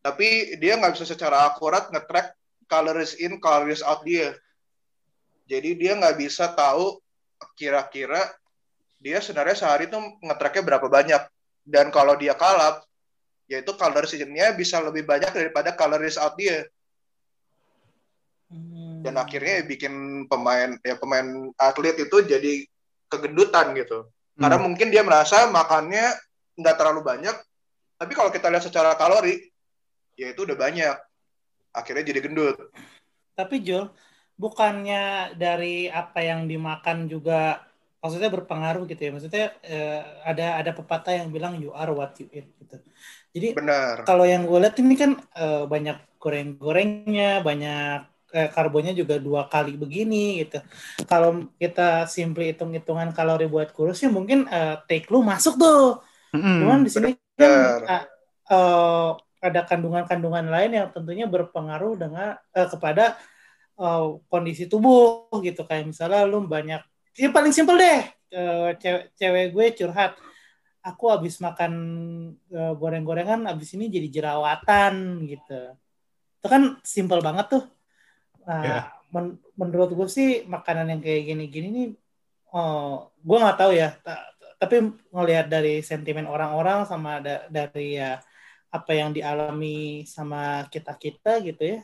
Tapi 0.01 0.57
dia 0.57 0.77
nggak 0.77 0.97
bisa 0.97 1.05
secara 1.05 1.49
akurat 1.49 1.89
nge-track 1.89 2.33
calories 2.69 3.17
in, 3.17 3.37
calories 3.41 3.85
out 3.85 4.01
dia. 4.05 4.33
Jadi 5.49 5.77
dia 5.77 5.97
nggak 5.97 6.17
bisa 6.17 6.53
tahu 6.53 6.97
kira-kira 7.57 8.33
dia 9.01 9.19
sebenarnya 9.19 9.57
sehari 9.57 9.85
tuh 9.89 10.01
nge-tracknya 10.21 10.63
berapa 10.65 10.87
banyak. 10.89 11.21
Dan 11.63 11.89
kalau 11.89 12.13
dia 12.19 12.35
kalap, 12.35 12.85
yaitu 13.49 13.73
calories 13.75 14.13
in-nya 14.15 14.53
bisa 14.53 14.79
lebih 14.79 15.03
banyak 15.03 15.31
daripada 15.33 15.73
calories 15.73 16.21
out 16.21 16.37
dia. 16.37 16.67
Dan 19.03 19.19
akhirnya 19.19 19.67
bikin 19.67 20.25
pemain 20.31 20.79
ya 20.79 20.95
pemain 20.95 21.51
atlet 21.59 21.99
itu 21.99 22.23
jadi 22.23 22.63
kegendutan 23.11 23.75
gitu 23.75 24.07
karena 24.39 24.57
Hmm. 24.57 24.65
mungkin 24.65 24.87
dia 24.89 25.03
merasa 25.05 25.45
makannya 25.51 26.15
nggak 26.57 26.75
terlalu 26.79 27.05
banyak 27.05 27.35
tapi 27.99 28.11
kalau 28.15 28.31
kita 28.33 28.49
lihat 28.49 28.65
secara 28.65 28.95
kalori 28.97 29.51
ya 30.17 30.33
itu 30.33 30.47
udah 30.47 30.57
banyak 30.57 30.95
akhirnya 31.73 32.03
jadi 32.05 32.19
gendut 32.23 32.57
Tapi 33.33 33.65
Jul, 33.65 33.89
bukannya 34.37 35.33
dari 35.33 35.89
apa 35.89 36.21
yang 36.21 36.45
dimakan 36.45 37.09
juga 37.09 37.65
maksudnya 37.97 38.29
berpengaruh 38.29 38.85
gitu 38.85 39.01
ya. 39.09 39.11
Maksudnya 39.13 39.45
eh, 39.65 40.01
ada 40.21 40.61
ada 40.61 40.71
pepatah 40.77 41.17
yang 41.17 41.33
bilang 41.33 41.57
you 41.57 41.73
are 41.73 41.89
what 41.97 42.13
you 42.21 42.29
eat 42.29 42.45
gitu. 42.61 42.77
Jadi 43.33 43.57
benar 43.57 44.05
kalau 44.05 44.21
yang 44.29 44.45
gue 44.45 44.59
lihat 44.61 44.77
ini 44.77 44.93
kan 44.93 45.17
eh, 45.33 45.65
banyak 45.65 45.97
goreng-gorengnya, 46.21 47.41
banyak 47.41 48.12
eh, 48.33 48.49
karbonnya 48.49 48.97
juga 48.97 49.21
dua 49.21 49.45
kali 49.45 49.77
begini 49.77 50.43
gitu. 50.43 50.59
Kalau 51.05 51.47
kita 51.61 52.09
simply 52.09 52.51
hitung-hitungan 52.51 53.13
kalori 53.13 53.45
buat 53.45 53.69
kurus 53.71 54.01
ya 54.01 54.09
mungkin 54.09 54.49
eh, 54.49 54.75
take 54.89 55.07
lu 55.13 55.21
masuk 55.21 55.55
tuh. 55.61 56.01
Hmm. 56.33 56.65
Cuman 56.65 56.81
di 56.81 56.89
sini 56.89 57.13
kan 57.37 57.85
ah, 57.85 58.03
eh, 58.49 59.09
ada 59.43 59.61
kandungan-kandungan 59.69 60.49
lain 60.49 60.71
yang 60.73 60.87
tentunya 60.89 61.29
berpengaruh 61.29 61.93
dengan 62.01 62.35
eh, 62.57 62.67
kepada 62.67 63.15
eh, 63.77 64.05
kondisi 64.27 64.65
tubuh 64.65 65.29
gitu 65.45 65.63
kayak 65.63 65.93
misalnya 65.93 66.25
lu 66.25 66.43
banyak 66.49 66.81
ya 67.13 67.29
paling 67.29 67.53
simpel 67.53 67.77
deh 67.77 68.09
Eh, 68.33 68.69
cewek, 68.81 69.13
cewek 69.13 69.45
gue 69.53 69.65
curhat 69.77 70.17
aku 70.81 71.05
habis 71.13 71.37
makan 71.37 71.73
eh, 72.49 72.73
goreng-gorengan 72.81 73.45
habis 73.45 73.77
ini 73.77 73.93
jadi 73.93 74.09
jerawatan 74.09 75.21
gitu 75.29 75.77
itu 76.41 76.47
kan 76.49 76.81
simpel 76.81 77.21
banget 77.21 77.45
tuh 77.53 77.63
nah 78.43 78.63
Ya. 78.63 78.79
men- 79.13 79.39
menurut 79.55 79.89
gue 79.95 80.07
sih 80.09 80.29
makanan 80.45 80.89
yang 80.91 81.01
kayak 81.01 81.23
gini-gini 81.31 81.67
nih 81.71 81.89
oh, 82.51 83.09
gue 83.21 83.37
nggak 83.39 83.59
tahu 83.59 83.71
ya 83.73 83.95
Ta- 84.03 84.29
tapi 84.59 84.79
ngelihat 85.11 85.47
dari 85.51 85.83
sentimen 85.83 86.23
orang-orang 86.27 86.87
sama 86.87 87.19
da- 87.19 87.47
dari 87.51 87.99
ya 87.99 88.19
apa 88.73 88.91
yang 88.95 89.13
dialami 89.13 90.07
sama 90.07 90.65
kita 90.71 90.95
kita 90.97 91.39
gitu 91.45 91.77
ya 91.77 91.79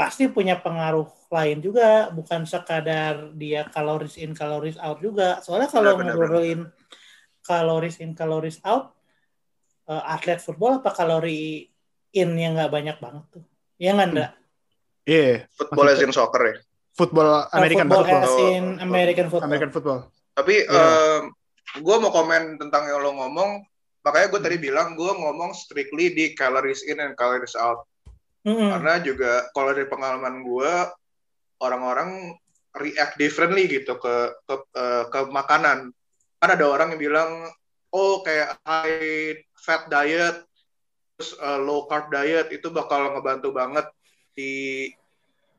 pasti 0.00 0.32
punya 0.32 0.56
pengaruh 0.56 1.04
lain 1.28 1.60
juga. 1.60 2.08
Bukan 2.08 2.48
sekadar 2.48 3.36
dia 3.36 3.68
calories 3.68 4.16
in 4.16 4.32
calories 4.32 4.80
out 4.80 4.96
juga. 5.04 5.44
Soalnya 5.44 5.68
kalau 5.68 5.92
ngobrolin 6.16 6.60
calories 7.44 8.00
in 8.00 8.16
calories 8.16 8.56
out 8.64 8.96
eh, 9.92 10.04
atlet 10.08 10.40
football 10.40 10.80
apa 10.80 10.88
kalori 10.96 11.68
in 12.16 12.30
yang 12.32 12.56
nggak 12.56 12.72
banyak 12.72 12.96
banget 12.96 13.24
tuh. 13.28 13.44
Ya 13.76 13.92
nggak 13.92 14.08
Ndra? 14.08 14.28
Iya, 15.02 15.48
Football 15.50 15.86
as 15.88 16.00
in 16.00 16.12
soccer 16.12 16.42
ya. 16.44 16.56
football 16.90 17.48
American 17.50 17.88
football 17.88 18.04
football. 18.04 18.20
as 18.20 18.34
in 18.52 18.64
Oh, 18.76 18.84
American 18.84 19.26
football 19.26 19.48
American 19.48 19.70
football. 19.72 20.00
Tapi 20.36 20.54
Iya. 20.62 20.88
gue 21.76 21.96
mau 21.96 22.10
komen 22.10 22.42
tentang 22.56 22.82
yang 22.84 23.00
lo 23.00 23.16
ngomong. 23.16 23.64
Makanya 24.00 24.26
gue 24.28 24.40
tadi 24.40 24.56
bilang 24.58 24.92
gue 24.94 25.08
ngomong 25.08 25.52
strictly 25.52 26.12
di 26.12 26.32
calories 26.34 26.84
in 26.84 27.00
and 27.00 27.16
calories 27.16 27.56
out. 27.56 27.88
Mm-mm. 28.42 28.68
Karena 28.68 29.00
juga 29.00 29.48
kalau 29.50 29.72
dari 29.72 29.84
pengalaman 29.84 30.40
gue 30.40 30.72
orang-orang 31.58 32.36
react 32.76 33.16
differently 33.16 33.64
gitu 33.64 33.96
ke 33.96 34.14
ke 34.44 34.54
eh, 34.74 35.04
ke 35.08 35.18
makanan. 35.26 35.92
Kan 36.36 36.50
ada 36.50 36.64
orang 36.64 36.92
yang 36.92 37.00
bilang 37.02 37.30
oh 37.90 38.20
kayak 38.20 38.60
high 38.62 39.34
fat 39.56 39.88
diet 39.88 40.44
terus 41.16 41.32
eh, 41.34 41.58
low 41.58 41.84
carb 41.84 42.08
diet 42.08 42.48
itu 42.48 42.68
bakal 42.68 43.12
ngebantu 43.12 43.52
banget 43.52 43.88
di 44.34 44.88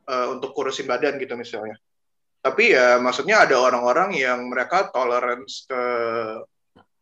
eh, 0.07 0.27
untuk 0.31 0.55
kurusin 0.55 0.87
badan 0.87 1.17
gitu 1.17 1.33
misalnya. 1.39 1.77
Tapi 2.41 2.73
ya 2.73 2.97
maksudnya 2.97 3.45
ada 3.45 3.53
orang-orang 3.53 4.17
yang 4.17 4.49
mereka 4.49 4.89
tolerance 4.89 5.69
ke 5.69 5.83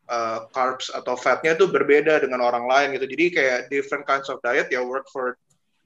uh, 0.09 0.39
carbs 0.51 0.91
atau 0.91 1.15
fatnya 1.15 1.55
itu 1.55 1.71
berbeda 1.71 2.19
dengan 2.19 2.43
orang 2.43 2.67
lain 2.67 2.99
gitu. 2.99 3.07
Jadi 3.07 3.25
kayak 3.31 3.59
different 3.71 4.03
kinds 4.03 4.27
of 4.27 4.43
diet 4.43 4.67
ya 4.67 4.83
work 4.83 5.07
for 5.07 5.39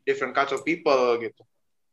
different 0.09 0.33
kinds 0.33 0.49
of 0.55 0.65
people 0.65 1.21
gitu. 1.21 1.43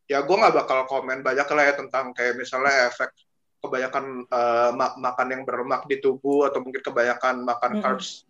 Ya 0.09 0.25
gue 0.25 0.33
nggak 0.33 0.57
bakal 0.57 0.89
komen 0.89 1.21
banyak 1.21 1.47
lah 1.53 1.65
ya 1.69 1.75
tentang 1.77 2.17
kayak 2.17 2.41
misalnya 2.41 2.89
efek 2.89 3.13
kebanyakan 3.61 4.25
uh, 4.33 4.73
ma- 4.73 4.97
makan 4.97 5.29
yang 5.29 5.43
berlemak 5.45 5.85
di 5.85 6.01
tubuh 6.01 6.49
atau 6.49 6.65
mungkin 6.65 6.81
kebanyakan 6.81 7.45
makan 7.45 7.73
Mm-mm. 7.77 7.85
carbs 7.85 8.25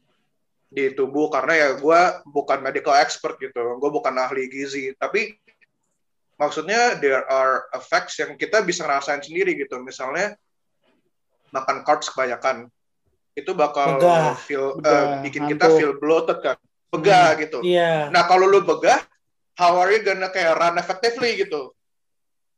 di 0.70 0.90
tubuh 0.94 1.30
karena 1.30 1.54
ya 1.54 1.68
gue 1.78 2.00
bukan 2.30 2.62
medical 2.62 2.94
expert 2.94 3.38
gitu, 3.42 3.78
gue 3.78 3.90
bukan 3.90 4.14
ahli 4.18 4.50
gizi. 4.50 4.94
Tapi 4.94 5.38
maksudnya 6.40 6.96
there 6.96 7.20
are 7.28 7.68
effects 7.76 8.16
yang 8.16 8.32
kita 8.40 8.64
bisa 8.64 8.88
ngerasain 8.88 9.20
sendiri 9.20 9.52
gitu. 9.60 9.76
Misalnya 9.84 10.32
makan 11.52 11.84
carbs 11.84 12.08
kebanyakan 12.08 12.72
itu 13.36 13.52
bakal 13.52 14.00
Begah. 14.00 14.34
feel 14.40 14.80
eh, 14.80 14.80
Begah, 14.80 15.04
bikin 15.20 15.42
kita 15.52 15.66
ngantuk. 15.68 15.76
feel 15.78 15.92
bloated 16.00 16.38
kan. 16.40 16.56
Begah 16.90 17.36
gitu. 17.38 17.58
Iya, 17.62 18.08
Nah, 18.10 18.26
kalau 18.26 18.50
lu 18.50 18.64
begah, 18.64 18.98
how 19.54 19.78
are 19.78 19.92
you 19.94 20.02
gonna 20.02 20.32
kayak 20.32 20.56
run 20.56 20.80
effectively 20.80 21.36
gitu. 21.38 21.76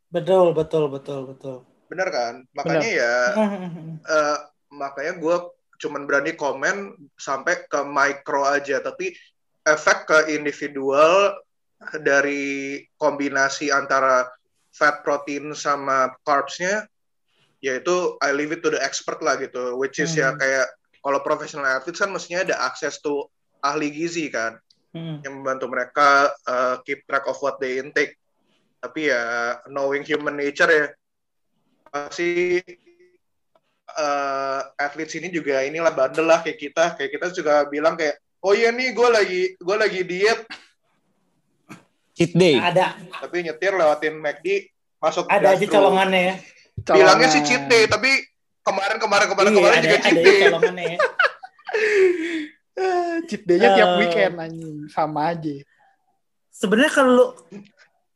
betul, 0.08 0.52
betul, 0.52 0.88
betul, 0.88 1.20
betul. 1.28 1.56
Bener 1.88 2.08
kan? 2.08 2.34
Makanya 2.54 2.88
ya 2.88 3.14
Mm-mm. 3.36 4.00
eh, 4.16 4.36
makanya 4.72 5.20
gue 5.20 5.36
cuman 5.82 6.06
berani 6.06 6.32
komen 6.32 6.94
sampai 7.18 7.66
ke 7.66 7.80
micro 7.82 8.46
aja, 8.46 8.78
tapi 8.80 9.12
efek 9.66 10.06
ke 10.06 10.18
individual 10.32 11.36
dari 12.02 12.80
kombinasi 12.96 13.68
antara 13.74 14.28
fat 14.72 15.04
protein 15.04 15.52
sama 15.52 16.14
carbs-nya 16.24 16.86
yaitu 17.62 18.18
I 18.18 18.34
leave 18.34 18.50
it 18.54 18.62
to 18.66 18.74
the 18.74 18.82
expert 18.82 19.22
lah 19.22 19.38
gitu, 19.38 19.78
which 19.78 20.02
is 20.02 20.10
ya 20.18 20.34
Hmm. 20.34 20.38
kayak 20.40 20.66
kalau 20.98 21.22
professional 21.22 21.66
athletes 21.66 22.02
kan 22.02 22.10
mestinya 22.10 22.42
ada 22.42 22.56
akses 22.66 22.98
to 22.98 23.26
ahli 23.62 23.90
gizi 23.90 24.26
kan 24.30 24.58
Mm. 24.92 25.24
yang 25.24 25.40
membantu 25.40 25.72
mereka 25.72 26.28
uh, 26.44 26.76
keep 26.84 27.00
track 27.08 27.24
of 27.24 27.40
what 27.40 27.56
they 27.56 27.80
intake. 27.80 28.12
Tapi 28.76 29.08
ya 29.08 29.56
knowing 29.72 30.04
human 30.04 30.36
nature 30.36 30.68
ya 30.68 30.86
pasti 31.88 32.60
uh, 33.96 34.60
athletes 34.76 35.16
ini 35.16 35.32
juga 35.32 35.64
inilah 35.64 35.96
bandel 35.96 36.28
lah 36.28 36.44
kayak 36.44 36.60
kita. 36.60 36.84
Kayak 37.00 37.10
kita 37.16 37.26
juga 37.32 37.64
bilang 37.72 37.96
kayak 37.96 38.20
oh 38.44 38.52
iya 38.52 38.68
nih 38.68 38.92
gue 38.92 39.08
lagi 39.08 39.42
gue 39.56 39.76
lagi 39.80 40.00
diet 40.04 40.44
Cheat 42.12 42.32
day. 42.32 42.56
Ada, 42.56 42.92
tapi 43.18 43.40
nyetir 43.40 43.72
lewatin 43.72 44.14
McD 44.16 44.68
masuk 44.98 45.24
ada 45.26 45.52
aja 45.52 45.66
colongannya 45.66 46.20
ya. 46.22 46.34
Bilangnya 46.92 47.28
sih 47.28 47.40
Colongan. 47.40 47.48
cheat 47.48 47.64
day 47.66 47.82
tapi 47.86 48.10
kemarin 48.60 48.96
kemarin 48.96 49.26
kemarin 49.28 49.50
Iya, 49.50 49.56
kemarin 49.58 49.72
ada, 49.74 49.82
juga 49.82 49.96
ada 49.96 50.04
cheat 50.04 50.14
aja 50.14 50.22
day. 50.22 50.40
colongannya 50.46 50.84
ya. 50.84 50.98
Cheat 53.22 53.42
day-nya 53.44 53.68
tiap 53.72 53.88
Eh. 53.88 53.96
weekend 54.00 54.34
anjing 54.36 54.76
sama 54.88 55.32
aja. 55.32 55.54
Sebenarnya 56.50 56.92
kalau 56.92 57.36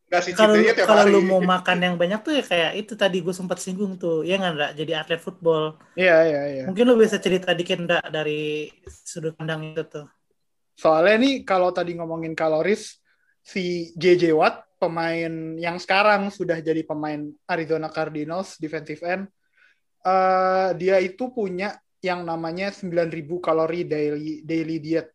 kalau 0.07 0.55
kalau 0.87 1.05
lu 1.09 1.21
mau 1.21 1.43
makan 1.43 1.79
yang 1.83 1.95
banyak 1.99 2.23
tuh 2.23 2.33
ya 2.33 2.43
kayak 2.43 2.73
itu 2.79 2.95
tadi 2.95 3.21
gue 3.21 3.35
sempat 3.35 3.59
singgung 3.59 3.99
tuh 3.99 4.23
ya 4.23 4.39
nggak 4.39 4.53
Ndra? 4.55 4.69
jadi 4.73 4.93
atlet 5.03 5.19
football 5.19 5.83
Iya 5.93 6.17
iya 6.23 6.43
iya. 6.47 6.63
mungkin 6.65 6.87
lu 6.87 6.95
bisa 6.95 7.19
cerita 7.19 7.51
dikit 7.53 7.83
Ndra 7.83 8.01
dari 8.07 8.71
sudut 8.87 9.35
pandang 9.35 9.67
itu 9.67 9.83
tuh 9.83 10.07
Soalnya 10.73 11.19
nih 11.19 11.35
kalau 11.43 11.75
tadi 11.75 11.99
ngomongin 11.99 12.33
kaloris 12.33 13.03
si 13.47 13.95
JJ 13.95 14.35
Watt 14.35 14.67
pemain 14.83 15.55
yang 15.55 15.79
sekarang 15.79 16.35
sudah 16.35 16.59
jadi 16.59 16.83
pemain 16.83 17.31
Arizona 17.47 17.87
Cardinals 17.87 18.59
defensive 18.59 18.99
end 19.07 19.31
eh, 20.03 20.69
dia 20.75 20.99
itu 20.99 21.31
punya 21.31 21.79
yang 22.03 22.27
namanya 22.27 22.75
9000 22.75 23.07
kalori 23.39 23.87
daily 23.87 24.43
daily 24.43 24.77
diet. 24.83 25.15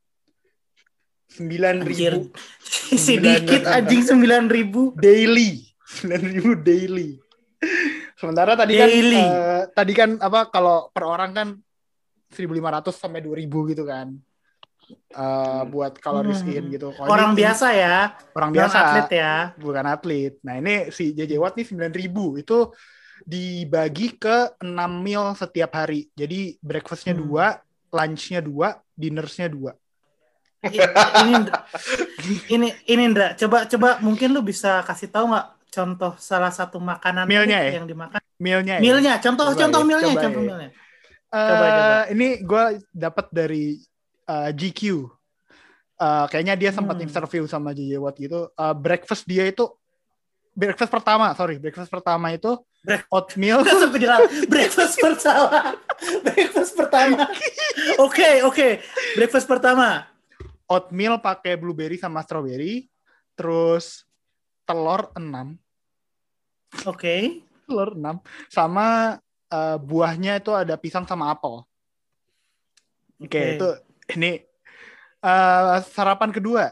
9000 1.32 1.88
Anjir. 1.88 2.14
sedikit 3.08 3.64
anjing 3.64 4.04
sembilan 4.04 4.52
ribu. 4.52 4.92
Daily. 5.00 5.64
9000 6.04 6.60
daily. 6.60 7.16
Sementara 8.20 8.60
tadi 8.60 8.74
kan 8.76 8.90
eh, 8.92 9.62
tadi 9.72 9.94
kan 9.96 10.20
apa 10.20 10.52
kalau 10.52 10.92
per 10.92 11.04
orang 11.08 11.32
kan 11.32 11.48
1500 12.32 12.92
sampai 12.96 13.22
2000 13.24 13.72
gitu 13.76 13.84
kan 13.84 14.16
Eh, 15.10 15.62
buat 15.68 15.94
kaloris 15.98 16.40
Hmm. 16.40 16.52
in 16.52 16.64
gitu 16.70 16.88
Kalau 16.92 17.10
orang 17.10 17.36
ini- 17.36 17.40
biasa 17.44 17.68
ya. 17.72 18.16
orang 18.32 18.50
biasa. 18.50 18.78
atlet 18.80 19.10
ya. 19.14 19.34
Bukan 19.56 19.86
atlet. 19.86 20.34
Nah 20.40 20.56
ini 20.56 20.88
si 20.90 21.12
JJ 21.12 21.36
Watt 21.36 21.56
nih 21.56 21.68
9000 21.68 22.38
itu 22.38 22.72
dibagi 23.22 24.16
ke 24.16 24.56
6 24.58 24.92
meal 24.98 25.34
setiap 25.34 25.76
hari. 25.76 26.08
Jadi 26.14 26.56
breakfastnya 26.58 27.12
Hmm. 27.14 27.24
dua 27.24 27.46
lunchnya 27.90 28.40
dua 28.40 28.70
dinnersnya 28.94 29.48
dua. 29.48 29.76
Ini 30.62 31.34
ini 32.50 32.68
ini 32.88 33.04
Ndra 33.10 33.34
coba 33.36 33.66
coba 33.66 33.98
mungkin 34.00 34.30
lu 34.30 34.42
bisa 34.42 34.80
kasih 34.82 35.10
tahu 35.10 35.34
nggak 35.34 35.48
contoh 35.68 36.14
salah 36.16 36.54
satu 36.54 36.78
makanan 36.78 37.26
ya? 37.26 37.82
yang 37.82 37.84
dimakan? 37.86 38.22
Mealnya 38.38 38.78
ya? 38.78 38.82
mealnya. 38.82 39.14
Contoh 39.18 39.52
Coba 39.52 39.60
contoh 39.60 39.82
ya, 39.82 39.88
mealnya 39.88 40.08
coba 40.08 40.22
contoh 40.22 40.42
ya. 40.42 40.48
mealnya. 40.48 40.70
Eh, 41.32 41.48
Coba, 41.48 41.66
coba. 41.66 41.98
Ini 42.12 42.28
gue 42.44 42.64
dapat 42.92 43.26
dari 43.32 43.66
eh, 44.26 44.50
GQ. 44.52 44.82
Eh, 45.98 46.26
kayaknya 46.30 46.58
dia 46.58 46.72
sempat 46.72 46.98
Hmm. 46.98 47.06
interview 47.06 47.46
sama 47.46 47.72
JJ 47.72 47.98
Watt 47.98 48.18
gitu. 48.18 48.50
Eh, 48.50 48.76
breakfast 48.76 49.26
dia 49.26 49.46
itu 49.46 49.70
breakfast 50.52 50.92
pertama, 50.92 51.32
sorry, 51.32 51.56
breakfast 51.58 51.88
pertama 51.88 52.34
itu 52.34 52.60
Break- 52.82 53.08
oatmeal. 53.08 53.62
Sampai 53.82 54.02
breakfast 54.50 54.98
pertama 54.98 55.78
breakfast 56.26 56.74
pertama 56.74 57.30
oke 57.96 58.30
oke 58.50 58.68
breakfast 59.16 59.46
pertama 59.46 60.10
oatmeal 60.66 61.22
pakai 61.22 61.56
blueberry 61.56 61.96
sama 61.96 62.26
strawberry, 62.26 62.90
terus 63.38 64.04
telur 64.66 65.14
6, 65.14 65.56
oke 66.88 67.16
telur 67.68 67.94
6 67.94 68.18
sama 68.50 69.20
eh, 69.48 69.78
buahnya 69.78 70.40
itu 70.40 70.52
ada 70.52 70.74
pisang 70.76 71.06
sama 71.06 71.30
apel. 71.30 71.62
Oke, 73.20 73.30
Oke. 73.30 73.42
itu 73.56 73.68
ini 74.16 74.42
eh, 75.22 75.78
sarapan 75.92 76.32
kedua. 76.32 76.72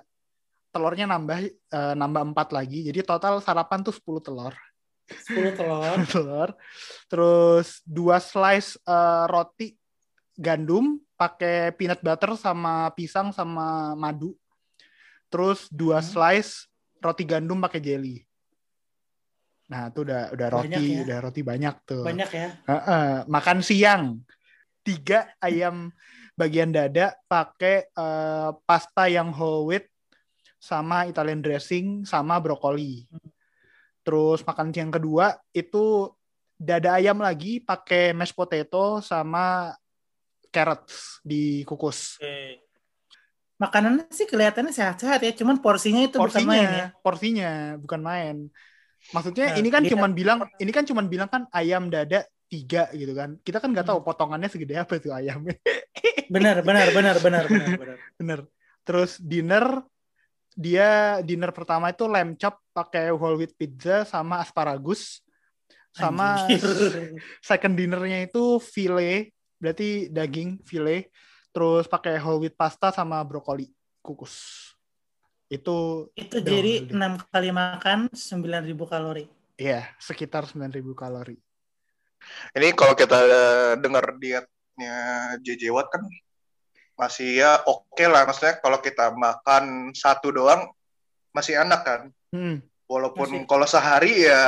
Telurnya 0.70 1.10
nambah 1.10 1.40
eh, 1.50 1.94
nambah 1.98 2.22
4 2.34 2.50
lagi. 2.54 2.86
Jadi 2.86 3.00
total 3.02 3.42
sarapan 3.42 3.82
tuh 3.82 3.94
10 3.94 4.22
telur. 4.22 4.54
10 5.10 5.58
telur 5.58 5.98
telur. 6.14 6.50
Terus 7.10 7.82
dua 7.82 8.22
slice 8.22 8.78
eh, 8.86 9.26
roti 9.26 9.74
gandum 10.38 11.02
pakai 11.18 11.76
peanut 11.76 12.00
butter 12.00 12.38
sama 12.38 12.94
pisang 12.94 13.34
sama 13.34 13.98
madu. 13.98 14.38
Terus 15.30 15.66
dua 15.70 16.00
Hmm. 16.00 16.10
slice 16.10 16.70
roti 17.02 17.24
gandum 17.26 17.60
pakai 17.60 17.82
jelly. 17.82 18.24
Nah, 19.70 19.94
itu 19.94 20.02
udah 20.02 20.34
udah 20.34 20.48
Banyak 20.50 20.82
roti, 20.82 20.86
ya. 20.90 21.02
udah 21.06 21.18
roti 21.22 21.42
banyak 21.46 21.76
tuh. 21.86 22.02
Banyak 22.02 22.30
ya. 22.34 22.48
Heeh, 22.66 23.10
makan 23.30 23.60
siang 23.62 24.18
tiga 24.82 25.30
ayam 25.38 25.94
bagian 26.40 26.72
dada 26.72 27.12
pakai 27.28 27.92
eh, 27.92 28.50
pasta 28.64 29.12
yang 29.12 29.36
whole 29.36 29.68
wheat 29.68 29.92
sama 30.56 31.04
Italian 31.12 31.44
dressing 31.44 32.08
sama 32.08 32.40
brokoli. 32.40 33.04
Terus 34.08 34.40
makan 34.48 34.72
siang 34.72 34.92
kedua 34.92 35.36
itu 35.52 36.08
dada 36.56 36.96
ayam 36.96 37.20
lagi 37.20 37.60
pakai 37.60 38.16
mashed 38.16 38.36
potato 38.36 39.04
sama 39.04 39.76
carrots 40.52 41.20
dikukus. 41.22 42.16
Oke. 42.20 42.64
Makanannya 43.60 44.08
sih 44.16 44.24
kelihatannya 44.24 44.72
sehat-sehat 44.72 45.20
ya, 45.20 45.32
cuman 45.36 45.60
porsinya 45.60 46.00
itu 46.00 46.16
bukan 46.16 46.32
Porsinya, 46.32 46.48
main 46.48 46.70
ya. 46.72 46.88
porsinya 47.04 47.52
bukan 47.76 48.00
main. 48.00 48.36
Maksudnya 49.12 49.52
Nah, 49.52 49.60
ini 49.60 49.68
kan 49.68 49.84
dia- 49.84 49.92
cuman 49.92 50.12
bilang, 50.16 50.38
ini 50.64 50.72
kan 50.72 50.88
cuman 50.88 51.06
bilang 51.12 51.28
kan 51.28 51.44
ayam 51.52 51.92
dada 51.92 52.24
tiga 52.48 52.88
gitu 52.96 53.12
kan. 53.12 53.36
Kita 53.44 53.60
kan 53.60 53.76
nggak 53.76 53.84
tahu 53.92 54.00
potongannya 54.00 54.48
segede 54.48 54.80
apa 54.80 54.96
itu 54.96 55.12
ayamnya. 55.12 55.60
Benar, 56.30 56.62
benar, 56.62 56.88
benar, 56.94 57.18
benar, 57.22 57.46
benar, 57.50 57.70
benar. 57.82 57.98
Bener. 58.16 58.40
Terus 58.86 59.18
dinner 59.18 59.82
dia 60.54 61.20
dinner 61.24 61.56
pertama 61.56 61.90
itu 61.90 62.04
lamb 62.06 62.36
chop 62.36 62.60
pakai 62.76 63.10
whole 63.16 63.40
wheat 63.40 63.56
pizza 63.58 64.06
sama 64.06 64.44
asparagus. 64.44 65.24
Sama 65.90 66.46
Anjir. 66.46 67.18
second 67.42 67.74
dinnernya 67.74 68.30
itu 68.30 68.62
filet, 68.62 69.34
berarti 69.58 70.08
daging 70.14 70.62
filet. 70.62 71.10
Terus 71.50 71.90
pakai 71.90 72.22
whole 72.22 72.46
wheat 72.46 72.54
pasta 72.54 72.94
sama 72.94 73.18
brokoli 73.26 73.74
kukus. 74.06 74.70
Itu 75.50 76.10
itu 76.14 76.38
jadi 76.46 76.94
enam 76.94 77.18
kali 77.34 77.50
makan 77.50 78.14
9000 78.14 78.86
kalori. 78.86 79.26
ya 79.60 79.92
sekitar 80.00 80.48
9000 80.48 80.96
kalori. 80.96 81.36
Ini 82.56 82.72
kalau 82.78 82.96
kita 82.96 83.18
eh, 83.28 83.74
dengar 83.82 84.16
dietnya 84.80 85.36
JJ 85.44 85.76
Watt 85.76 85.92
kan 85.92 86.08
masih 86.96 87.44
ya 87.44 87.60
oke 87.68 88.04
lah. 88.08 88.24
Maksudnya 88.28 88.60
kalau 88.64 88.80
kita 88.80 89.12
makan 89.12 89.92
satu 89.92 90.32
doang 90.32 90.68
masih 91.36 91.60
enak 91.60 91.82
kan. 91.84 92.02
Hmm. 92.32 92.64
Walaupun 92.90 93.30
Masih. 93.30 93.46
kalau 93.46 93.68
sehari 93.70 94.26
ya 94.26 94.44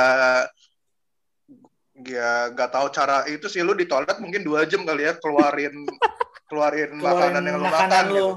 ya 2.02 2.50
nggak 2.50 2.70
tahu 2.74 2.90
cara 2.90 3.22
itu 3.30 3.46
sih 3.46 3.62
lu 3.62 3.76
di 3.78 3.86
toilet 3.86 4.18
mungkin 4.18 4.42
dua 4.42 4.66
jam 4.66 4.82
kali 4.82 5.06
ya 5.06 5.14
keluarin 5.22 5.86
keluarin, 6.50 6.98
makanan 6.98 7.42
yang 7.46 7.56
lu 7.62 7.64
makan 7.70 8.04
gitu. 8.10 8.28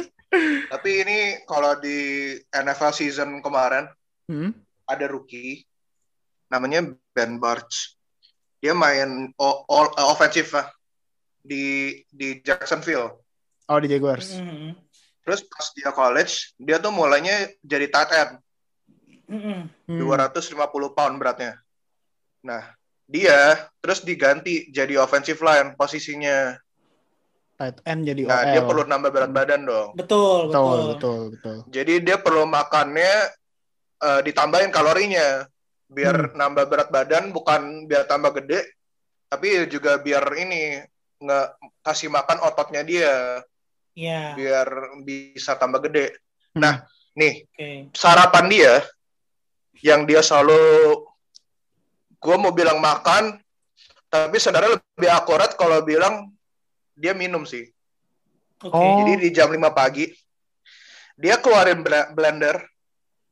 Tapi 0.72 0.90
ini 1.06 1.18
kalau 1.46 1.78
di 1.78 2.32
NFL 2.54 2.92
season 2.94 3.42
kemarin 3.42 3.90
Hmm. 4.26 4.50
ada 4.90 5.06
rookie 5.06 5.62
namanya 6.50 6.82
Ben 7.14 7.38
Barch. 7.38 7.94
Dia 8.58 8.74
main 8.74 9.30
all, 9.38 9.62
uh, 9.70 10.10
offensive 10.10 10.50
lah 10.50 10.66
di 11.46 11.66
di 12.10 12.42
Jacksonville. 12.42 13.22
Oh 13.66 13.78
di 13.78 13.86
Jaguars. 13.86 14.36
Mm-mm. 14.38 14.74
Terus 15.26 15.42
pas 15.46 15.66
dia 15.74 15.90
college, 15.90 16.54
dia 16.54 16.78
tuh 16.78 16.94
mulainya 16.94 17.50
jadi 17.58 17.90
tight 17.90 18.10
end, 18.14 18.32
Mm-mm. 19.26 19.60
Hmm. 19.90 19.98
250 19.98 20.94
pound 20.94 21.18
beratnya. 21.18 21.58
Nah, 22.46 22.62
dia 23.10 23.58
terus 23.82 24.06
diganti 24.06 24.70
jadi 24.70 25.02
offensive 25.02 25.42
line 25.42 25.74
posisinya. 25.74 26.54
Tight 27.58 27.82
end 27.82 28.06
jadi 28.06 28.22
Nah, 28.22 28.42
OL. 28.46 28.52
dia 28.54 28.62
perlu 28.62 28.82
nambah 28.86 29.10
berat 29.10 29.30
badan 29.34 29.66
dong. 29.66 29.88
Betul, 29.98 30.52
betul, 30.52 30.62
betul. 30.62 30.86
betul, 30.94 31.20
betul. 31.34 31.56
Jadi 31.74 31.94
dia 32.06 32.16
perlu 32.22 32.46
makannya 32.46 33.12
eh, 33.98 34.20
ditambahin 34.22 34.70
kalorinya 34.70 35.42
biar 35.86 36.34
nambah 36.34 36.66
berat 36.66 36.88
badan 36.90 37.30
bukan 37.30 37.86
biar 37.86 38.10
tambah 38.10 38.34
gede 38.42 38.58
tapi 39.30 39.70
juga 39.70 39.98
biar 40.02 40.22
ini 40.34 40.82
nggak 41.20 41.46
kasih 41.80 42.12
makan 42.12 42.38
ototnya 42.44 42.82
dia 42.84 43.40
Iya, 43.96 44.36
biar 44.36 44.68
bisa 45.08 45.56
tambah 45.56 45.80
gede. 45.88 46.20
Hmm. 46.52 46.60
Nah, 46.60 46.74
nih 47.16 47.48
oke. 47.48 47.96
sarapan 47.96 48.44
dia 48.52 48.72
yang 49.80 50.04
dia 50.04 50.20
selalu 50.20 50.60
gue 52.20 52.36
mau 52.36 52.52
bilang 52.52 52.76
makan 52.76 53.40
tapi 54.12 54.36
sebenarnya 54.36 54.76
lebih 54.76 55.10
akurat 55.10 55.56
kalau 55.56 55.80
bilang 55.80 56.28
dia 56.92 57.16
minum 57.16 57.48
sih. 57.48 57.72
Oke. 58.60 58.76
Oh. 58.76 59.00
Jadi 59.00 59.12
di 59.24 59.28
jam 59.32 59.48
5 59.48 59.64
pagi 59.72 60.12
dia 61.16 61.40
keluarin 61.40 61.80
blender 62.12 62.60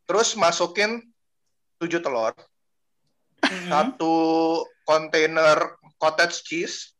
terus 0.09 0.33
masukin 0.33 1.05
7 1.77 2.01
telur, 2.01 2.33
Mm-mm. 3.44 3.68
satu 3.68 4.16
kontainer 4.88 5.77
cottage 6.01 6.40
cheese 6.40 6.93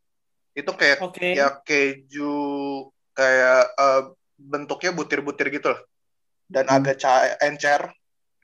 itu 0.55 0.71
kayak 0.71 1.03
Oke. 1.03 1.35
ya 1.35 1.51
keju 1.67 2.88
kayak 3.14 3.62
eh, 3.75 4.03
bentuknya 4.38 4.90
butir-butir 4.95 5.51
gitu 5.51 5.75
loh. 5.75 5.81
Dan 6.47 6.71
Hmm. 6.71 6.77
agak 6.83 7.03
encer. 7.43 7.90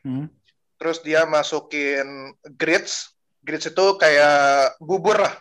Hmm. 0.03 0.27
Terus 0.81 1.05
dia 1.05 1.29
masukin 1.29 2.35
grits. 2.57 3.15
Grits 3.41 3.69
itu 3.69 3.87
kayak 3.97 4.77
bubur 4.81 5.21
lah. 5.21 5.35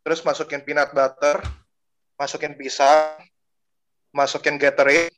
Terus 0.00 0.24
masukin 0.24 0.64
peanut 0.64 0.92
butter, 0.96 1.44
masukin 2.16 2.56
pisang, 2.56 3.20
masukin 4.12 4.56
Gatorade, 4.56 5.12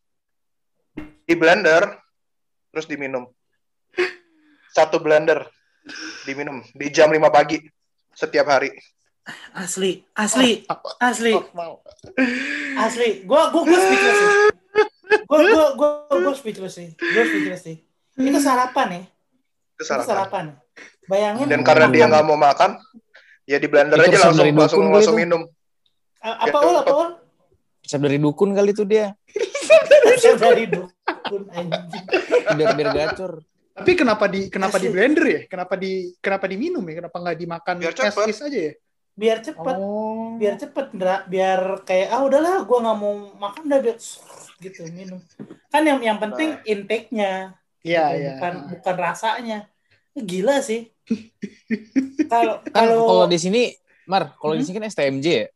di 1.23 1.35
blender, 1.39 1.87
terus 2.75 2.91
diminum. 2.91 3.31
Satu 4.75 4.99
blender 4.99 5.47
diminum 6.27 6.63
di 6.75 6.91
jam 6.91 7.11
5 7.11 7.31
pagi 7.31 7.63
setiap 8.15 8.47
hari. 8.51 8.75
Asli, 9.55 10.03
asli, 10.19 10.67
asli, 10.99 11.33
Mau. 11.55 11.79
asli. 12.75 13.23
Gua 13.23 13.55
gua 13.55 13.63
gua 13.63 13.79
speechless 13.79 14.19
sih. 14.19 14.31
Gua 15.31 15.39
gua 15.47 15.65
gua 15.79 15.89
gua 16.11 16.33
speechless 16.35 16.75
sih. 16.75 16.89
Gua 16.99 17.23
speechless 17.23 17.63
sih. 17.63 17.77
Itu 18.19 18.39
sarapan 18.43 18.89
ya? 18.91 19.03
Itu 19.07 19.13
Itu 19.79 19.83
sarapan. 19.87 20.07
sarapan. 20.11 20.45
Bayangin 21.07 21.47
Dan 21.47 21.63
karena 21.63 21.87
dia 21.87 22.11
nggak 22.11 22.25
mau 22.27 22.35
makan, 22.35 22.79
ya 23.47 23.63
di 23.63 23.67
blender 23.71 23.95
Itu 23.99 24.11
aja 24.11 24.19
langsung 24.31 24.47
langsung 24.51 24.81
dukun 24.83 24.95
langsung 24.95 25.15
itu. 25.15 25.23
minum. 25.23 25.43
A- 26.19 26.39
apa 26.43 26.59
ul 26.59 26.77
apa 26.83 26.93
ul? 26.95 27.09
Resep 27.83 28.01
dari 28.03 28.19
dukun 28.19 28.51
kali 28.55 28.71
itu 28.75 28.83
dia. 28.83 29.15
Resep 30.03 30.35
dari 30.39 30.65
dukun 30.67 31.43
anjing. 31.51 32.05
Biar 32.59 32.71
biar 32.75 32.91
gacor. 32.91 33.33
Tapi 33.73 33.93
kenapa 33.95 34.27
di 34.27 34.51
kenapa 34.51 34.77
di 34.83 34.91
Asli. 34.91 34.95
blender 34.95 35.25
ya? 35.27 35.41
Kenapa 35.47 35.75
di 35.79 36.11
kenapa 36.19 36.45
diminum 36.51 36.83
ya? 36.91 36.95
Kenapa 37.07 37.17
nggak 37.23 37.37
dimakan 37.39 37.75
is 38.27 38.43
aja 38.43 38.61
ya? 38.71 38.75
Biar 39.13 39.39
cepet, 39.41 39.77
Oh. 39.77 40.41
biar 40.41 40.57
cepet, 40.57 40.87
Ndra. 40.91 41.29
biar 41.29 41.85
kayak 41.85 42.09
ah 42.11 42.23
udahlah, 42.23 42.65
gua 42.65 42.79
nggak 42.81 42.97
mau 42.97 43.13
makan 43.37 43.63
udah 43.69 43.81
biar 43.81 43.97
gitu 44.65 44.81
minum. 44.89 45.21
Kan 45.69 45.83
yang 45.83 46.01
yang 46.01 46.17
penting 46.17 46.57
intake-nya, 46.65 47.53
Iya, 47.83 48.05
gitu, 48.09 48.19
iya. 48.19 48.31
bukan 48.33 48.53
bukan 48.73 48.97
rasanya. 48.97 49.59
Gila 50.13 50.61
sih. 50.61 50.89
Kalau 52.33 52.61
Kan 52.63 52.73
kalau 52.89 52.99
kalau 53.05 53.27
di 53.27 53.37
sini 53.37 53.63
Mar, 54.05 54.33
kalau 54.35 54.53
di 54.53 54.61
Hmm? 54.61 54.67
sini 54.67 54.77
kan 54.79 54.87
STMJ 54.89 55.27
ya. 55.29 55.47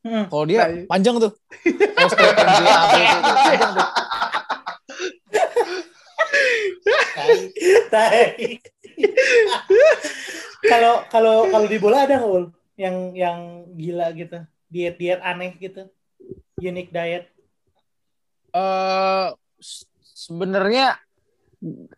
Hmm. 0.00 0.24
Kalau 0.26 0.44
dia 0.44 0.58
Nah, 0.58 0.68
iya. 0.70 0.84
panjang 0.86 1.16
tuh. 1.18 1.32
Kalau 1.96 2.08
STMJ 2.08 2.60
apa 2.64 2.96
itu, 2.96 3.16
itu 3.18 3.42
panjang 3.42 3.70
tuh. 3.72 3.88
Kalau 10.60 10.94
kalau 11.06 11.36
kalau 11.48 11.66
di 11.66 11.78
bola 11.78 12.04
ada 12.04 12.18
nggak? 12.18 12.57
Yang 12.78 12.96
yang 13.12 13.38
gila 13.74 14.14
gitu, 14.14 14.38
diet 14.66 14.96
diet 14.96 15.20
aneh 15.20 15.50
gitu, 15.54 15.90
unique 16.56 16.88
diet. 16.88 17.26
eh 18.48 19.28
s- 19.58 19.84
sebenarnya 20.00 20.96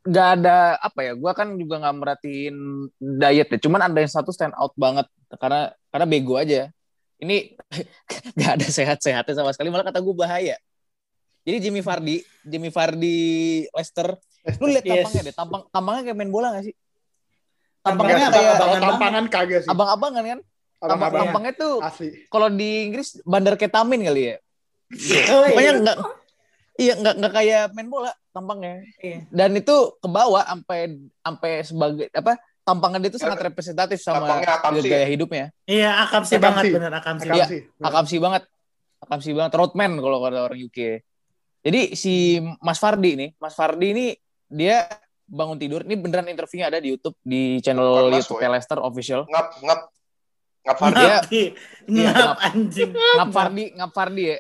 nggak 0.03 0.29
ada 0.35 0.75
apa 0.81 1.01
ya 1.05 1.13
gua 1.15 1.31
kan 1.31 1.53
juga 1.55 1.79
nggak 1.79 1.97
merhatiin 1.97 2.57
diet 2.99 3.47
ya. 3.47 3.59
Cuman 3.61 3.85
ada 3.85 3.95
yang 3.95 4.11
satu 4.11 4.33
stand 4.33 4.57
out 4.57 4.73
banget. 4.75 5.05
Karena 5.31 5.71
karena 5.89 6.07
bego 6.09 6.35
aja. 6.35 6.73
Ini 7.21 7.55
nggak 8.37 8.53
ada 8.57 8.67
sehat-sehatnya 8.67 9.35
sama 9.37 9.53
sekali. 9.53 9.69
Malah 9.69 9.87
kata 9.87 10.01
gue 10.01 10.15
bahaya. 10.17 10.57
Jadi 11.45 11.57
Jimmy 11.61 11.81
Vardy 11.81 12.25
Jimmy 12.43 12.69
Vardy 12.69 13.19
Leicester. 13.69 14.17
Lu 14.59 14.67
lihat 14.67 14.83
Yes. 14.83 15.05
tampangnya 15.05 15.23
deh. 15.23 15.35
Tampang 15.37 15.63
tampangnya 15.69 16.03
kayak 16.03 16.17
main 16.17 16.33
bola 16.33 16.57
gak 16.57 16.65
sih? 16.67 16.75
Tampangnya 17.81 18.17
kayak 18.27 18.33
abang-abangan. 18.33 18.81
Tampangan 18.83 19.25
kagak 19.29 19.61
sih. 19.63 19.71
abang-abangan 19.71 20.25
kan 20.27 20.41
Abang-abang 20.81 21.29
tampangnya 21.29 21.53
tuh 21.55 21.75
kalau 22.27 22.49
di 22.49 22.89
Inggris 22.89 23.21
bandar 23.23 23.55
ketamin 23.55 24.01
kali 24.03 24.23
ya 24.27 24.37
Oh, 24.91 25.47
iya. 25.47 25.47
pokoknya 25.47 25.73
nggak 25.79 25.97
iya 26.77 26.93
nggak 26.97 27.15
nggak 27.17 27.33
kayak 27.33 27.63
main 27.71 27.87
bola 27.87 28.11
tampangnya 28.31 28.83
Iya. 28.99 29.19
dan 29.29 29.51
itu 29.53 29.77
ke 29.95 30.09
bawah 30.09 30.43
sampai 30.43 30.81
sampai 31.17 31.51
sebagai 31.63 32.07
apa 32.11 32.33
tampangnya 32.61 32.99
dia 32.99 33.11
itu 33.11 33.19
sangat 33.19 33.39
representatif 33.45 33.99
sama 33.99 34.41
akamsi 34.41 34.89
gaya 34.89 35.07
hidupnya 35.07 35.55
Iya, 35.63 35.95
akam 36.01 36.23
sih 36.25 36.37
Akam 36.37 36.45
banget 36.51 36.65
sih. 36.65 36.73
bener 36.73 36.93
akam 36.93 37.17
sih. 37.17 37.29
Akam 37.29 37.37
Iya. 37.37 37.47
sih. 37.47 37.61
akamsi 37.79 38.17
banget 38.19 38.43
akamsi 39.01 39.31
banget 39.31 39.53
roadman 39.55 39.93
kalau 39.97 40.19
kata 40.21 40.39
orang 40.43 40.61
UK 40.61 40.79
jadi 41.61 41.81
si 41.93 42.15
Mas 42.59 42.77
Fardi 42.77 43.13
nih 43.15 43.31
Mas 43.37 43.53
Fardi 43.53 43.87
ini 43.91 44.07
dia 44.49 44.89
bangun 45.31 45.55
tidur. 45.55 45.87
Ini 45.87 45.95
beneran 45.95 46.27
interviewnya 46.27 46.67
ada 46.67 46.83
di 46.83 46.91
YouTube 46.91 47.15
di 47.23 47.63
channel 47.63 48.11
Bukan, 48.11 48.19
YouTube. 48.19 48.43
Leicester 48.43 48.83
official. 48.83 49.23
Ngap, 49.31 49.47
ngap. 49.63 49.81
Ngap 50.71 50.79
Fardi. 50.79 50.95
Dia- 50.95 51.11
Ngap, 51.11 51.25
Di. 51.27 51.43
Iya, 51.91 52.11
ngap 52.11 52.23
ngap. 52.23 52.39
anjing. 52.47 52.91
Ngap 52.95 53.29
Fardi, 53.31 53.65
Ngap 53.75 53.91
Fardi 53.91 54.23
ya. 54.23 54.39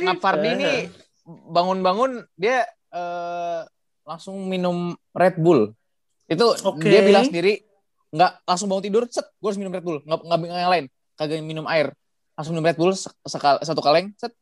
Ngap 0.00 0.18
Fardi 0.18 0.48
ini 0.54 0.70
bangun-bangun 1.26 2.10
dia 2.34 2.62
eh, 2.90 3.60
langsung 4.02 4.46
minum 4.46 4.94
Red 5.10 5.38
Bull. 5.38 5.70
Itu 6.26 6.54
Oke. 6.64 6.86
dia 6.86 7.02
bilang 7.02 7.26
sendiri 7.26 7.62
nggak 8.10 8.42
langsung 8.42 8.66
bangun 8.66 8.82
tidur, 8.82 9.02
set, 9.06 9.22
gue 9.38 9.46
harus 9.46 9.54
minum 9.54 9.70
Red 9.70 9.86
Bull, 9.86 10.02
nggak 10.02 10.18
nggak 10.18 10.38
yang 10.50 10.72
lain, 10.74 10.84
kagak 11.14 11.38
minum 11.40 11.62
air, 11.66 11.94
langsung 12.34 12.58
minum 12.58 12.66
Red 12.66 12.74
Bull 12.74 12.90
sekal- 13.22 13.62
satu 13.62 13.78
kaleng, 13.78 14.10
set. 14.18 14.34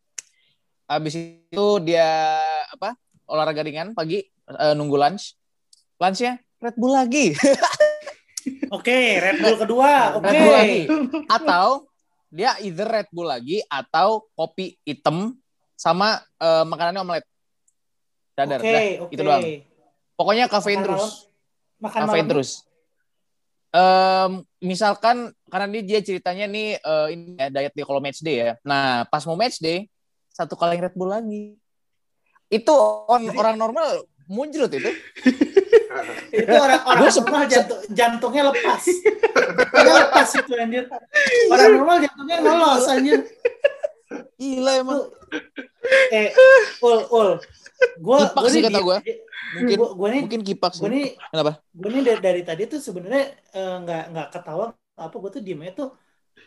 Habis 0.89 1.21
itu 1.21 1.67
dia 1.85 2.41
apa 2.73 2.97
olahraga 3.29 3.61
ringan 3.61 3.93
pagi 3.93 4.25
eh, 4.25 4.73
nunggu 4.73 4.97
lunch, 4.97 5.37
lunchnya 6.01 6.41
Red 6.59 6.81
Bull 6.81 6.97
lagi, 6.97 7.37
Oke, 8.69 8.99
Red 9.19 9.37
Bull 9.41 9.57
kedua. 9.57 9.91
Oke. 10.19 10.29
Red 10.29 10.37
Bull 10.39 10.55
lagi, 10.55 10.81
atau 11.27 11.67
dia 12.29 12.51
either 12.61 12.89
Red 12.89 13.09
Bull 13.09 13.29
lagi 13.29 13.65
atau 13.67 14.29
kopi 14.37 14.77
hitam 14.85 15.37
sama 15.75 16.21
eh, 16.37 16.65
makanannya 16.69 17.01
omelet. 17.01 17.25
Dadar, 18.37 18.61
Oke, 18.63 18.71
dah, 18.71 18.83
oke. 19.03 19.13
itu 19.15 19.23
doang. 19.25 19.43
Pokoknya 20.15 20.45
kafein 20.47 20.79
Makan 20.79 20.87
terus, 20.87 21.05
Makan 21.83 22.01
kafein 22.07 22.23
malam. 22.27 22.31
terus. 22.31 22.51
Em, 23.69 24.33
misalkan 24.65 25.17
karena 25.53 25.67
dia, 25.75 25.83
dia 25.85 26.01
ceritanya 26.01 26.47
nih 26.49 26.79
eh, 26.79 27.07
ini 27.13 27.35
ya 27.37 27.47
diet 27.51 27.73
dia 27.75 27.85
kalau 27.87 28.01
match 28.01 28.23
day 28.23 28.37
ya. 28.47 28.53
Nah 28.63 29.05
pas 29.11 29.23
mau 29.27 29.35
match 29.35 29.59
day 29.59 29.87
satu 30.31 30.55
kali 30.55 30.79
Red 30.79 30.95
Bull 30.95 31.11
lagi. 31.11 31.59
Itu 32.49 32.73
orang, 33.11 33.35
orang 33.35 33.57
normal 33.59 33.89
muncul 34.31 34.71
itu. 34.71 34.79
Itu 36.31 36.53
orang-orang 36.53 37.01
Gua 37.01 37.11
se- 37.11 37.21
normal 37.23 37.45
jantung, 37.47 37.81
jantungnya 37.89 38.43
lepas. 38.51 38.83
Jantungnya 38.85 39.95
lepas 40.05 40.29
itu 40.35 40.53
anjir. 40.55 40.85
Orang 41.49 41.69
normal 41.75 41.97
jantungnya 42.01 42.37
ngelos 42.41 42.85
anjir. 42.87 43.19
Gila 44.35 44.73
emang. 44.77 45.01
Eh, 46.11 46.29
ul, 46.81 46.99
ul. 47.09 47.31
Gua, 47.99 48.19
Kipak 48.27 48.43
gua 48.43 48.51
sih 48.51 48.61
kata 48.61 48.81
gua. 48.81 48.99
di- 49.01 49.21
Mungkin 49.49 49.77
gua, 49.81 49.89
gua 49.97 50.09
nih, 50.13 50.23
mungkin 50.29 50.43
kipak 50.45 50.73
sih. 50.77 50.83
gua 50.85 50.91
nih, 50.93 51.07
Kenapa? 51.33 51.53
gua 51.73 51.89
nih 51.89 52.03
dari, 52.05 52.21
dari 52.21 52.43
tadi 52.45 52.63
tuh 52.69 52.81
sebenarnya 52.83 53.25
eh, 53.33 53.77
nggak 53.81 54.05
nggak 54.13 54.29
ketawa 54.29 54.65
apa 54.99 55.15
gue 55.15 55.31
tuh 55.31 55.43
diemnya 55.47 55.73
tuh 55.73 55.89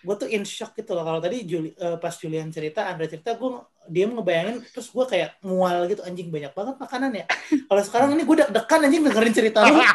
gue 0.03 0.15
tuh 0.17 0.27
in 0.27 0.43
shock 0.43 0.75
gitu 0.75 0.91
loh 0.91 1.07
kalau 1.07 1.23
tadi 1.23 1.47
Juli, 1.47 1.71
eh, 1.71 1.95
pas 1.95 2.11
Julian 2.11 2.51
cerita 2.51 2.83
Andra 2.83 3.07
cerita 3.07 3.39
gue 3.39 3.49
dia 3.83 4.05
ngebayangin 4.05 4.61
terus 4.67 4.87
gue 4.87 5.05
kayak 5.05 5.41
mual 5.41 5.85
gitu 5.85 6.01
anjing 6.01 6.27
banyak 6.27 6.49
banget 6.49 6.75
makanan 6.77 7.11
ya 7.13 7.25
kalau 7.65 7.81
sekarang 7.81 8.09
ini 8.11 8.21
gue 8.21 8.35
deg-degan 8.37 8.79
anjing 8.83 9.01
dengerin 9.01 9.33
cerita 9.33 9.59
lu 9.63 9.81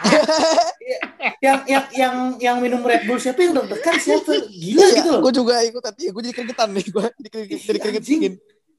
yang 1.39 1.59
yang 1.65 1.85
yang 1.93 2.15
yang 2.39 2.57
minum 2.59 2.81
Red 2.81 3.05
Bull 3.05 3.17
siapa 3.17 3.41
yang 3.41 3.55
deg-degan 3.55 3.97
siapa 3.97 4.33
gila 4.45 4.87
gitu 4.93 5.09
loh 5.11 5.21
Gue 5.21 5.33
juga 5.33 5.55
ikut 5.61 5.81
tadi. 5.81 6.09
Gue 6.09 6.23
jadi 6.23 6.35
keringetan 6.35 6.69
nih. 6.71 6.85
Gue 6.87 7.03
jadi 7.13 7.29
keringet- 7.29 7.63
jadi 7.63 7.79
keringet 7.79 8.03
Anjing. 8.03 8.21
dingin. 8.23 8.35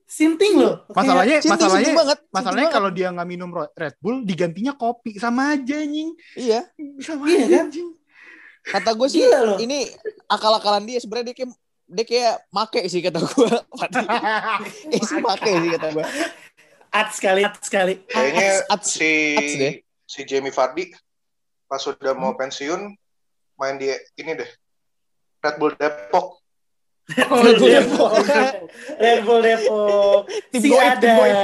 sinting 0.08 0.54
loh 0.56 0.74
Kayak- 0.86 0.96
Masalahnya, 0.96 1.36
Sinting, 1.36 1.52
masalahnya, 1.52 1.76
sinting 1.82 1.98
banget. 1.98 2.18
Sinting 2.18 2.32
masalahnya 2.32 2.62
banget. 2.64 2.78
kalau 2.80 2.90
dia 2.90 3.08
nggak 3.10 3.28
minum 3.28 3.50
Red 3.52 3.96
Bull, 4.00 4.18
digantinya 4.24 4.74
kopi 4.74 5.12
sama 5.16 5.52
aja 5.52 5.76
anjing. 5.78 6.10
iya. 6.34 6.60
Sama 6.98 7.24
Iya 7.26 7.36
aja 7.38 7.48
kan? 7.54 7.66
anjing. 7.66 7.88
Kata 8.64 8.90
gue 8.94 9.08
sih 9.10 9.24
ini 9.58 9.78
akal-akalan 10.26 10.84
dia 10.84 10.98
sebenarnya 10.98 11.28
dia 11.28 11.38
kayak 11.38 11.52
dia 11.88 12.04
kayak 12.04 12.36
make 12.50 12.80
sih 12.86 13.00
kata 13.00 13.20
gue. 13.20 13.48
eh 14.90 15.02
sih 15.08 15.18
make 15.18 15.48
sih 15.48 15.72
kata 15.74 15.88
gue. 15.92 16.06
at 16.90 17.10
sekali 17.12 17.42
at 17.42 17.56
sekali 17.60 17.94
Kayaknya 18.06 18.64
Ats- 18.68 18.92
si 18.94 19.12
ats 19.34 19.54
deh. 19.56 19.74
si 20.04 20.20
Jamie 20.24 20.52
Vardy 20.52 20.92
pas 21.66 21.78
sudah 21.78 22.12
mau 22.12 22.32
Hmm. 22.32 22.40
pensiun 22.40 22.82
main 23.56 23.76
di 23.76 23.88
ini 24.16 24.32
deh 24.34 24.48
Red 25.38 25.56
Bull 25.58 25.74
Depok. 25.74 26.40
Red 27.08 27.28
Bull 27.56 27.72
Depok 27.72 28.12
Red 29.04 29.20
Bull 29.24 29.42
Depok 29.42 30.28
Tim 30.50 30.60
si 30.60 30.68
goib, 30.68 30.80
tim 30.80 30.92
ada 30.92 31.12
goib. 31.14 31.36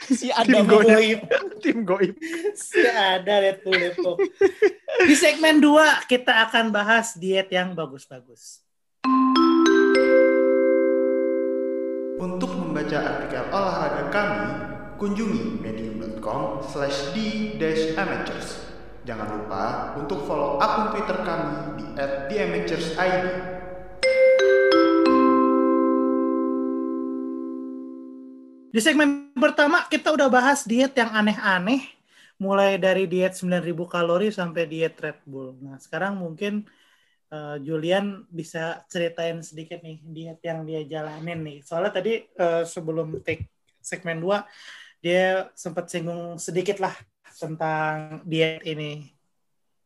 Si 0.00 0.26
Tim 0.26 0.34
Adam 0.36 0.64
goib. 0.64 0.86
goib 0.86 1.20
Tim 1.62 1.78
goib. 1.82 2.14
si 2.52 2.80
ada 2.84 3.34
Red 3.40 3.58
Bull 3.60 3.74
Depok 3.76 4.16
di 5.00 5.14
segmen 5.14 5.58
2 5.58 6.06
kita 6.06 6.46
akan 6.46 6.70
bahas 6.70 7.14
diet 7.14 7.48
yang 7.48 7.72
bagus-bagus 7.72 8.62
Untuk 12.20 12.52
membaca 12.52 13.00
artikel 13.00 13.48
olahraga 13.48 14.12
kami, 14.12 14.52
kunjungi 15.00 15.56
medium.com 15.56 16.60
slash 16.60 17.16
d-amateurs. 17.16 18.60
Jangan 19.08 19.40
lupa 19.40 19.96
untuk 19.96 20.28
follow 20.28 20.60
akun 20.60 20.92
Twitter 20.92 21.16
kami 21.24 21.80
di 21.80 21.84
@theamateursid. 21.96 23.24
Di 28.68 28.80
segmen 28.84 29.32
pertama 29.32 29.88
kita 29.88 30.12
udah 30.12 30.28
bahas 30.28 30.68
diet 30.68 30.92
yang 31.00 31.16
aneh-aneh, 31.16 31.88
mulai 32.36 32.76
dari 32.76 33.08
diet 33.08 33.32
9000 33.32 33.88
kalori 33.88 34.28
sampai 34.28 34.68
diet 34.68 34.92
Red 35.00 35.24
Bull. 35.24 35.56
Nah, 35.64 35.80
sekarang 35.80 36.20
mungkin 36.20 36.68
eh, 37.30 37.56
Julian 37.62 38.26
bisa 38.28 38.82
ceritain 38.90 39.40
sedikit 39.40 39.80
nih 39.80 40.02
diet 40.02 40.40
yang 40.42 40.66
dia 40.66 40.82
jalanin 40.84 41.40
nih. 41.40 41.58
Soalnya 41.62 41.92
tadi 41.94 42.26
eh, 42.26 42.64
sebelum 42.66 43.22
take 43.22 43.48
segmen 43.80 44.20
2 44.20 45.00
dia 45.00 45.48
sempat 45.56 45.88
singgung 45.88 46.36
sedikit 46.36 46.76
lah 46.82 46.92
tentang 47.32 48.20
diet 48.28 48.60
ini. 48.68 49.08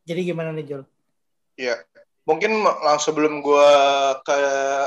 Jadi 0.02 0.20
gimana 0.26 0.50
nih 0.50 0.66
Jul? 0.66 0.82
Iya. 1.54 1.78
Mungkin 2.24 2.64
langsung 2.64 3.14
sebelum 3.14 3.44
gue 3.44 3.70
ke 4.24 4.38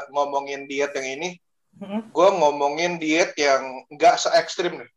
ngomongin 0.09 0.65
diet 0.65 0.89
yang 0.97 1.07
ini, 1.21 1.29
gue 2.09 2.29
ngomongin 2.33 2.97
diet 2.97 3.37
yang 3.37 3.85
nggak 3.93 4.17
se 4.17 4.33
ekstrim 4.33 4.81
nih. 4.81 4.91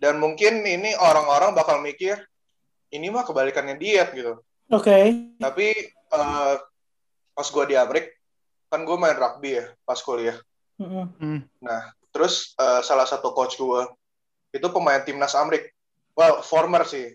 Dan 0.00 0.20
mungkin 0.20 0.64
ini 0.64 0.96
orang-orang 0.96 1.52
bakal 1.52 1.80
mikir, 1.84 2.16
ini 2.92 3.12
mah 3.12 3.28
kebalikannya 3.28 3.76
diet 3.76 4.12
gitu. 4.16 4.40
Oke. 4.66 4.96
Tapi 5.38 5.66
eh, 5.94 6.54
pas 7.36 7.48
gue 7.50 7.64
di 7.70 7.76
Amerika, 7.78 8.10
kan 8.66 8.82
gue 8.82 8.96
main 8.98 9.14
rugby 9.14 9.62
ya 9.62 9.70
pas 9.86 9.98
kuliah. 10.02 10.36
Mm-mm. 10.80 11.46
Terus 12.10 12.56
eh, 12.58 12.80
salah 12.82 13.06
satu 13.06 13.30
coach 13.30 13.54
gue 13.60 13.80
itu 14.50 14.66
pemain 14.72 15.02
timnas 15.04 15.36
Amrik. 15.38 15.70
Well, 16.16 16.40
former 16.40 16.88
sih, 16.88 17.12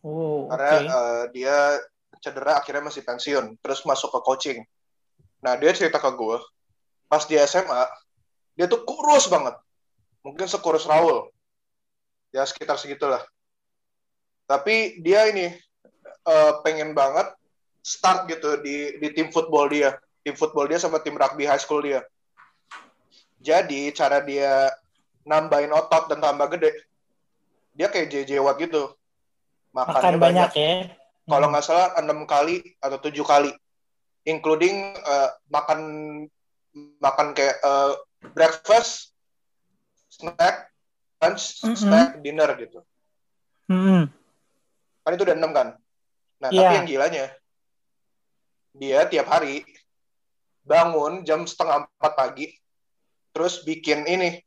Oh, 0.00 0.48
oke. 0.48 0.56
karena 0.56 0.72
eh, 0.88 1.24
dia 1.36 1.56
cedera 2.22 2.58
akhirnya 2.58 2.88
masih 2.88 3.04
pensiun, 3.04 3.60
terus 3.60 3.84
masuk 3.84 4.08
ke 4.14 4.20
coaching. 4.24 4.58
Nah 5.44 5.54
dia 5.60 5.70
cerita 5.76 6.00
ke 6.00 6.10
gue, 6.16 6.38
pas 7.06 7.22
di 7.28 7.36
SMA 7.44 7.82
dia 8.56 8.66
tuh 8.66 8.82
kurus 8.88 9.30
banget, 9.30 9.54
mungkin 10.24 10.48
sekurus 10.50 10.88
Raul, 10.88 11.30
ya 12.34 12.42
sekitar 12.42 12.74
segitulah. 12.80 13.22
Tapi 14.48 14.98
dia 15.04 15.28
ini 15.28 15.52
eh, 16.28 16.52
pengen 16.60 16.92
banget 16.92 17.32
start 17.80 18.28
gitu 18.28 18.60
di 18.60 19.00
di 19.00 19.08
tim 19.10 19.32
football 19.32 19.66
dia, 19.66 19.96
tim 20.20 20.36
football 20.36 20.68
dia 20.68 20.76
sama 20.76 21.00
tim 21.00 21.16
rugby 21.16 21.48
high 21.48 21.58
school 21.58 21.80
dia. 21.80 22.04
Jadi 23.38 23.94
cara 23.94 24.20
dia 24.20 24.68
nambahin 25.22 25.70
otot 25.70 26.10
dan 26.10 26.18
tambah 26.18 26.52
gede, 26.52 26.74
dia 27.72 27.88
kayak 27.88 28.10
JJ 28.10 28.42
Watt 28.42 28.58
gitu. 28.58 28.92
Makan 29.70 29.94
Makannya 29.94 30.18
banyak 30.18 30.50
ya. 30.52 30.72
kalau 31.24 31.52
nggak 31.52 31.64
salah 31.64 31.92
enam 31.96 32.24
kali 32.24 32.64
atau 32.80 32.98
tujuh 32.98 33.22
kali, 33.22 33.52
including 34.24 34.96
eh, 34.96 35.30
makan 35.48 35.80
makan 36.98 37.32
kayak 37.32 37.56
eh, 37.58 37.92
breakfast, 38.34 39.14
snack, 40.10 40.68
lunch, 41.22 41.62
Mhm. 41.62 41.76
snack, 41.78 42.08
dinner 42.20 42.50
gitu. 42.58 42.82
Mm-mm. 43.70 44.08
Kan 45.04 45.14
itu 45.14 45.24
udah 45.24 45.36
enam 45.36 45.52
kan. 45.52 45.68
Nah 46.38 46.48
Iya. 46.54 46.60
tapi 46.62 46.74
yang 46.78 46.88
gilanya, 46.88 47.26
dia 48.78 49.00
tiap 49.10 49.26
hari 49.26 49.66
bangun 50.62 51.26
jam 51.26 51.42
setengah 51.42 51.88
empat 51.90 52.12
pagi, 52.14 52.46
terus 53.34 53.62
bikin 53.62 54.06
ini 54.06 54.38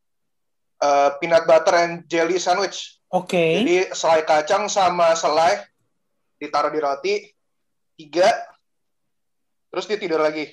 eh, 0.82 1.10
peanut 1.20 1.46
butter 1.46 1.76
and 1.78 1.94
jelly 2.08 2.40
sandwich. 2.40 2.98
Oke. 3.12 3.62
Jadi 3.62 3.92
selai 3.92 4.24
kacang 4.24 4.72
sama 4.72 5.12
selai 5.14 5.62
ditaruh 6.40 6.72
di 6.72 6.80
roti 6.80 7.14
tiga, 8.00 8.26
terus 9.68 9.86
dia 9.86 10.00
tidur 10.00 10.24
lagi. 10.24 10.48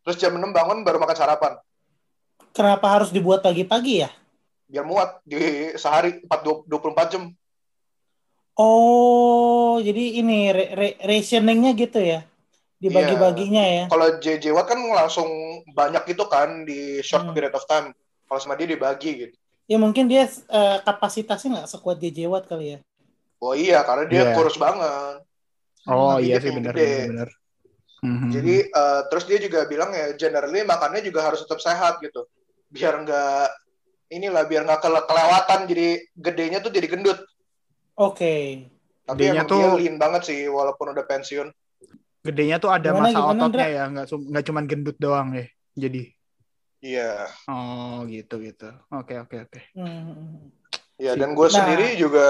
Terus 0.00 0.16
jam 0.16 0.32
6 0.32 0.48
bangun 0.50 0.80
baru 0.80 0.96
makan 0.96 1.12
sarapan. 1.12 1.52
Kenapa 2.56 2.88
harus 2.88 3.12
dibuat 3.12 3.44
pagi-pagi 3.44 4.00
ya? 4.02 4.10
Biar 4.64 4.82
muat 4.82 5.20
di 5.22 5.70
sehari 5.76 6.24
4, 6.24 6.66
24 6.66 7.12
jam. 7.12 7.22
Oh, 8.60 9.80
jadi 9.80 10.20
ini 10.20 10.52
re- 10.52 10.72
re- 10.76 10.98
rationingnya 11.00 11.72
gitu 11.72 11.96
ya? 11.96 12.20
Dibagi-baginya 12.76 13.64
ya? 13.64 13.84
Kalau 13.88 14.20
JJ 14.20 14.52
Watt 14.52 14.68
kan 14.68 14.80
langsung 14.80 15.28
banyak 15.72 16.04
gitu 16.12 16.28
kan 16.28 16.68
di 16.68 17.00
short 17.00 17.28
Hmm. 17.28 17.32
period 17.32 17.56
of 17.56 17.64
time. 17.64 17.96
Kalau 18.28 18.40
sama 18.40 18.56
dia 18.60 18.68
dibagi 18.68 19.10
gitu. 19.16 19.36
Ya 19.64 19.80
mungkin 19.80 20.10
dia 20.10 20.28
eh, 20.28 20.78
kapasitasnya 20.84 21.62
nggak 21.62 21.70
sekuat 21.72 21.96
DJ 21.96 22.28
Watt 22.28 22.44
kali 22.44 22.76
ya? 22.76 22.78
Oh 23.40 23.56
iya, 23.56 23.80
karena 23.80 24.04
dia 24.04 24.22
Iya. 24.28 24.32
kurus 24.36 24.60
banget. 24.60 25.24
Oh 25.88 26.20
Tapi 26.20 26.28
iya 26.28 26.36
sih 26.36 26.52
benar 26.52 26.74
benar. 26.76 27.08
benar. 27.08 27.28
Mhm. 28.00 28.28
Jadi 28.32 28.54
eh, 28.68 29.00
terus 29.08 29.24
dia 29.24 29.38
juga 29.40 29.64
bilang 29.64 29.90
ya 29.92 30.12
generally 30.16 30.60
makannya 30.64 31.00
juga 31.00 31.24
harus 31.24 31.40
tetap 31.44 31.60
sehat 31.60 32.00
gitu. 32.04 32.28
Biar 32.68 33.00
nggak 33.00 33.46
inilah 34.10 34.44
biar 34.44 34.68
nggak 34.68 34.80
kele- 34.84 35.06
kelewatan 35.08 35.60
jadi 35.64 35.88
gedenya 36.12 36.58
tuh 36.60 36.72
jadi 36.72 36.88
gendut. 36.88 37.20
Oke. 38.00 38.64
Tapi 39.04 39.16
Gedenya 39.20 39.44
emang 39.44 39.50
tuh- 39.50 39.76
lean 39.76 39.96
banget 40.00 40.22
sih 40.24 40.40
walaupun 40.48 40.96
udah 40.96 41.04
pensiun. 41.04 41.48
gedenya 42.20 42.60
tuh 42.60 42.68
ada 42.68 42.92
Gimana, 42.92 43.08
masa 43.08 43.16
gimana, 43.16 43.32
ototnya 43.32 43.66
ya, 43.66 43.84
nggak 43.88 44.06
nggak 44.12 44.44
cuman 44.44 44.64
gendut 44.68 44.96
doang 44.96 45.28
ya. 45.32 45.46
Jadi 45.72 46.02
Iya. 46.80 47.28
oh 47.46 48.04
gitu 48.04 48.40
gitu. 48.40 48.68
Oke 48.90 49.16
oke 49.16 49.36
oke. 49.40 49.60
Hmm. 49.72 50.52
Ya 50.96 51.16
dan 51.16 51.32
gue 51.32 51.48
Nah. 51.48 51.54
sendiri 51.54 51.96
juga 51.96 52.28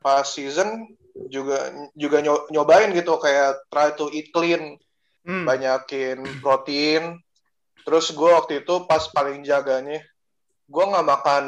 pas 0.00 0.24
season 0.24 0.88
juga 1.28 1.68
juga 1.92 2.20
nyo- 2.20 2.48
nyobain 2.48 2.88
gitu 2.92 3.12
kayak 3.16 3.60
try 3.68 3.92
to 3.92 4.08
eat 4.08 4.32
clean, 4.32 4.80
Hmm. 5.20 5.44
banyakin 5.44 6.16
protein. 6.40 7.20
Terus 7.84 8.08
gue 8.10 8.30
waktu 8.32 8.64
itu 8.64 8.88
pas 8.88 9.04
paling 9.06 9.44
jaganya, 9.44 10.00
gue 10.66 10.84
nggak 10.86 11.06
makan 11.06 11.44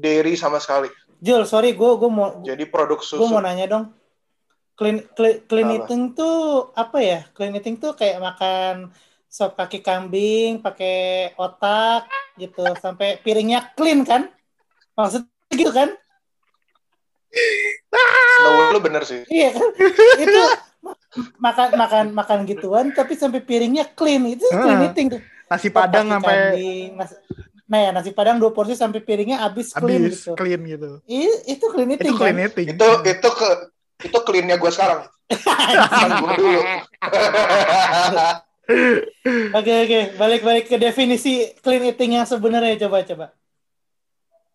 dairy 0.00 0.40
sama 0.40 0.56
sekali. 0.56 0.88
Jul, 1.20 1.42
sorry, 1.48 1.72
gue 1.72 1.90
gue 1.96 2.10
mau 2.12 2.44
Jadi 2.44 2.64
produk 2.68 3.00
gue 3.00 3.26
mau 3.26 3.40
susu. 3.40 3.44
nanya 3.44 3.66
dong. 3.66 3.84
Clean, 4.76 5.00
clean, 5.16 5.40
clean 5.48 5.68
eating 5.72 6.12
tuh 6.12 6.68
apa 6.76 7.00
ya? 7.00 7.20
Clean 7.32 7.56
eating 7.56 7.80
tuh 7.80 7.96
kayak 7.96 8.20
makan 8.20 8.92
sop 9.24 9.56
kaki 9.56 9.80
kambing, 9.80 10.60
pakai 10.60 11.32
otak 11.40 12.04
gitu, 12.36 12.76
sampai 12.76 13.16
piringnya 13.24 13.72
clean 13.72 14.04
kan? 14.04 14.28
Maksudnya 14.92 15.32
gitu 15.56 15.72
kan? 15.72 15.96
No, 18.44 18.72
lu 18.76 18.80
bener 18.84 19.02
sih. 19.08 19.24
Iya 19.32 19.56
kan? 19.56 19.68
itu 20.16 20.40
ma- 20.84 21.00
makan 21.40 21.68
makan 21.76 22.04
makan 22.12 22.38
gituan 22.44 22.86
tapi 22.92 23.16
sampai 23.16 23.40
piringnya 23.40 23.88
clean 23.96 24.24
itu 24.28 24.44
clean 24.52 24.80
Ah, 24.80 24.86
eating 24.92 25.06
tuh. 25.16 25.22
Nasi 25.48 25.68
padang 25.72 26.12
sampai 26.12 26.60
nah 27.66 27.78
ya 27.82 27.90
nasi 27.90 28.14
padang 28.14 28.38
dua 28.38 28.54
porsi 28.54 28.78
sampai 28.78 29.02
piringnya 29.02 29.42
habis 29.42 29.74
clean 29.74 30.06
habis 30.06 30.22
gitu. 30.22 30.38
clean 30.38 30.62
gitu. 30.64 31.02
I- 31.10 31.42
itu 31.50 31.64
clean 31.66 31.90
Itu 31.90 31.98
eating 31.98 32.14
clean 32.14 32.36
kan? 32.38 32.46
eating. 32.46 32.66
Itu 32.78 32.88
itu 33.02 33.28
ke 33.34 33.48
itu 34.06 34.18
cleannya 34.22 34.56
gue 34.56 34.70
sekarang. 34.70 35.00
Gue 36.22 36.32
dulu. 36.38 36.60
Oke 39.54 39.72
oke, 39.86 40.00
balik-balik 40.18 40.66
ke 40.66 40.74
definisi 40.74 41.54
clean 41.62 41.86
eating 41.86 42.18
yang 42.18 42.26
sebenarnya 42.26 42.74
coba 42.86 43.06
coba. 43.06 43.26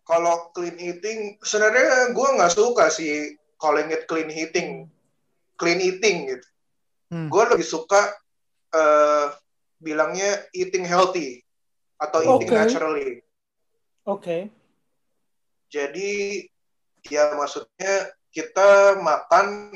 Kalau 0.04 0.52
clean 0.52 0.76
eating, 0.76 1.40
sebenarnya 1.40 2.12
gue 2.12 2.28
nggak 2.36 2.52
suka 2.52 2.92
sih 2.92 3.32
calling 3.56 3.88
it 3.88 4.04
clean 4.04 4.28
eating, 4.28 4.84
clean 5.56 5.80
eating 5.80 6.28
gitu. 6.28 6.46
Hmm. 7.08 7.28
Gue 7.32 7.44
lebih 7.48 7.64
suka 7.64 8.12
eh, 8.72 9.26
bilangnya 9.80 10.44
eating 10.52 10.84
healthy 10.84 11.40
atau 12.02 12.18
eating 12.20 12.50
Oke. 12.50 12.58
naturally. 12.58 13.08
Oke. 14.02 14.38
Jadi 15.70 16.42
ya 17.06 17.32
maksudnya 17.38 18.10
kita 18.34 18.98
makan 18.98 19.70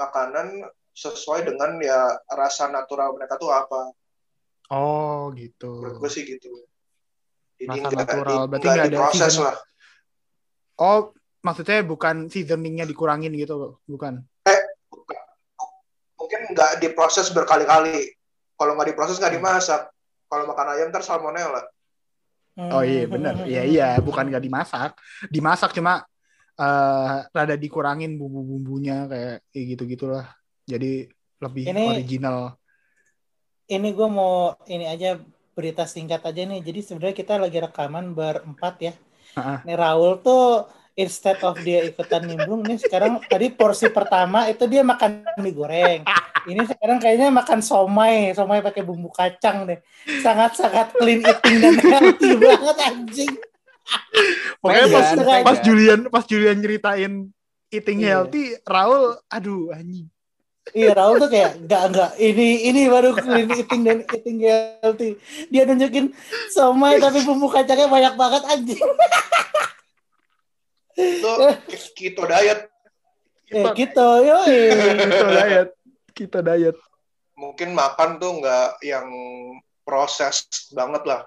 makanan 0.00 0.64
sesuai 0.96 1.44
dengan 1.44 1.76
ya 1.84 2.16
rasa 2.32 2.72
natural 2.72 3.12
mereka 3.12 3.36
tuh 3.36 3.52
apa. 3.52 3.92
Oh 4.72 5.28
gitu. 5.36 5.84
Menurut 5.84 6.00
gue 6.00 6.10
sih 6.10 6.24
gitu. 6.24 6.50
Jadi 7.60 7.68
Rasa 7.68 7.88
nggak 7.88 8.00
natural, 8.08 8.40
di- 8.44 8.48
berarti 8.50 8.66
nggak 8.66 8.86
ada 8.90 9.00
season- 9.12 9.44
lah. 9.44 9.56
Oh 10.76 11.00
maksudnya 11.40 11.80
bukan 11.86 12.26
seasoningnya 12.28 12.84
dikurangin 12.84 13.32
gitu, 13.36 13.78
bukan? 13.86 14.24
Mungkin 16.16 16.40
nggak 16.52 16.82
diproses 16.82 17.30
berkali-kali. 17.30 18.12
Kalau 18.56 18.72
nggak 18.74 18.88
diproses 18.92 19.20
nggak 19.20 19.36
dimasak. 19.36 19.92
Kalau 20.26 20.44
makan 20.46 20.66
ayam 20.74 20.88
ntar 20.90 21.02
salmonella. 21.02 21.62
Oh 22.72 22.80
iya 22.80 23.04
Hmm. 23.04 23.12
benar. 23.12 23.34
Iya 23.44 23.62
iya, 23.62 23.88
bukan 24.00 24.26
nggak 24.26 24.42
dimasak. 24.42 24.90
Dimasak 25.28 25.70
cuma 25.72 26.02
eh 26.56 27.16
rada 27.28 27.52
dikurangin 27.54 28.16
bumbu-bumbunya 28.16 29.04
kayak 29.06 29.44
kayak 29.52 29.66
gitu-gitulah. 29.76 30.26
Jadi 30.64 31.04
lebih 31.36 31.64
Ini- 31.68 31.90
original. 32.00 32.56
Ini 33.66 33.88
gue 33.92 34.08
mau 34.08 34.54
ini 34.64 34.86
aja 34.86 35.20
berita 35.52 35.84
singkat 35.84 36.24
aja 36.24 36.42
nih. 36.42 36.64
Jadi 36.64 36.80
sebenarnya 36.80 37.16
kita 37.16 37.36
lagi 37.36 37.58
rekaman 37.60 38.14
berempat 38.14 38.74
ya. 38.80 38.92
Heeh. 39.36 39.58
Nih 39.68 39.76
Raul 39.76 40.22
tuh 40.24 40.64
instead 40.96 41.36
of 41.44 41.60
dia 41.60 41.84
ikutan 41.84 42.24
nimbrung 42.24 42.64
nih 42.64 42.80
sekarang 42.80 43.20
tadi 43.20 43.52
porsi 43.52 43.92
pertama 43.92 44.48
itu 44.48 44.64
dia 44.64 44.80
makan 44.80 45.28
mie 45.36 45.52
goreng. 45.52 46.00
Ini 46.46 46.62
sekarang 46.62 46.98
kayaknya 47.02 47.34
makan 47.34 47.58
somai, 47.58 48.30
somai 48.30 48.62
pakai 48.62 48.86
bumbu 48.86 49.10
kacang 49.10 49.66
deh. 49.66 49.82
Sangat-sangat 50.22 50.94
clean 50.94 51.18
eating 51.20 51.56
dan 51.58 51.74
healthy 51.74 52.30
banget 52.42 52.76
anjing. 52.86 53.32
Pokoknya 54.62 54.86
pas, 54.90 55.06
Vegan, 55.14 55.42
pas. 55.42 55.58
Julian 55.62 56.00
pas 56.06 56.24
Julian 56.26 56.58
nyeritain 56.58 57.12
eating 57.70 57.98
Iya. 57.98 58.22
healthy, 58.22 58.54
Raul 58.62 59.18
aduh 59.26 59.74
anjing. 59.74 60.06
Iya 60.74 60.98
Raul 60.98 61.22
tuh 61.22 61.30
kayak 61.30 61.62
enggak 61.62 61.82
enggak 61.94 62.10
ini 62.18 62.66
ini 62.66 62.90
baru 62.90 63.14
clean 63.14 63.46
eating 63.54 63.82
dan 63.86 63.98
eating 64.02 64.38
healthy. 64.42 65.14
Dia 65.46 65.62
nunjukin 65.62 66.10
somai 66.50 66.98
tapi 66.98 67.22
bumbu 67.22 67.46
kacangnya 67.46 67.86
banyak 67.86 68.14
banget 68.18 68.42
anjing. 68.50 68.82
Itu 70.96 71.32
keto 71.94 72.22
diet. 72.26 72.70
Ya 73.46 73.70
gitu, 73.78 74.08
yoi. 74.26 74.58
Kita 74.74 75.26
diet. 75.30 75.68
Kita 76.16 76.40
diet. 76.40 76.76
Mungkin 77.36 77.76
makan 77.76 78.16
tuh 78.16 78.40
nggak 78.40 78.80
yang 78.80 79.06
proses 79.84 80.48
banget 80.72 81.04
lah. 81.04 81.20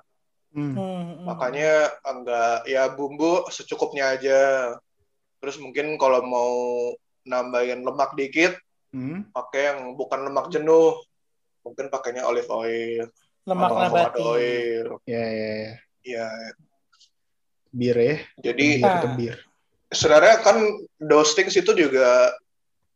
Hmm. 0.49 0.73
Hmm, 0.73 1.29
Makanya 1.29 1.93
enggak 2.01 2.65
ya 2.65 2.89
bumbu 2.89 3.45
secukupnya 3.53 4.17
aja. 4.17 4.73
Terus 5.37 5.61
mungkin 5.61 5.93
kalau 5.95 6.25
mau 6.25 6.51
nambahin 7.23 7.85
lemak 7.85 8.17
dikit, 8.17 8.57
Hmm. 8.89 9.29
pakai 9.29 9.69
yang 9.69 9.93
bukan 9.93 10.25
lemak 10.25 10.49
jenuh. 10.49 10.97
Mungkin 11.61 11.93
pakainya 11.93 12.25
olive 12.25 12.49
oil 12.49 13.05
lemak 13.45 13.69
atau 13.69 13.81
nabati. 13.85 14.21
oil. 14.25 14.85
Ya 15.05 15.21
ya 15.21 15.51
ya. 15.53 15.73
Ya, 16.01 16.27
Bir 17.69 17.93
ya. 17.93 18.17
jadi 18.41 18.67
Bir, 18.81 18.85
Ah. 18.89 19.13
bir. 19.13 19.37
sebenarnya 19.89 20.41
kan 20.41 20.57
those 20.97 21.37
things 21.37 21.53
itu 21.53 21.69
juga 21.69 22.33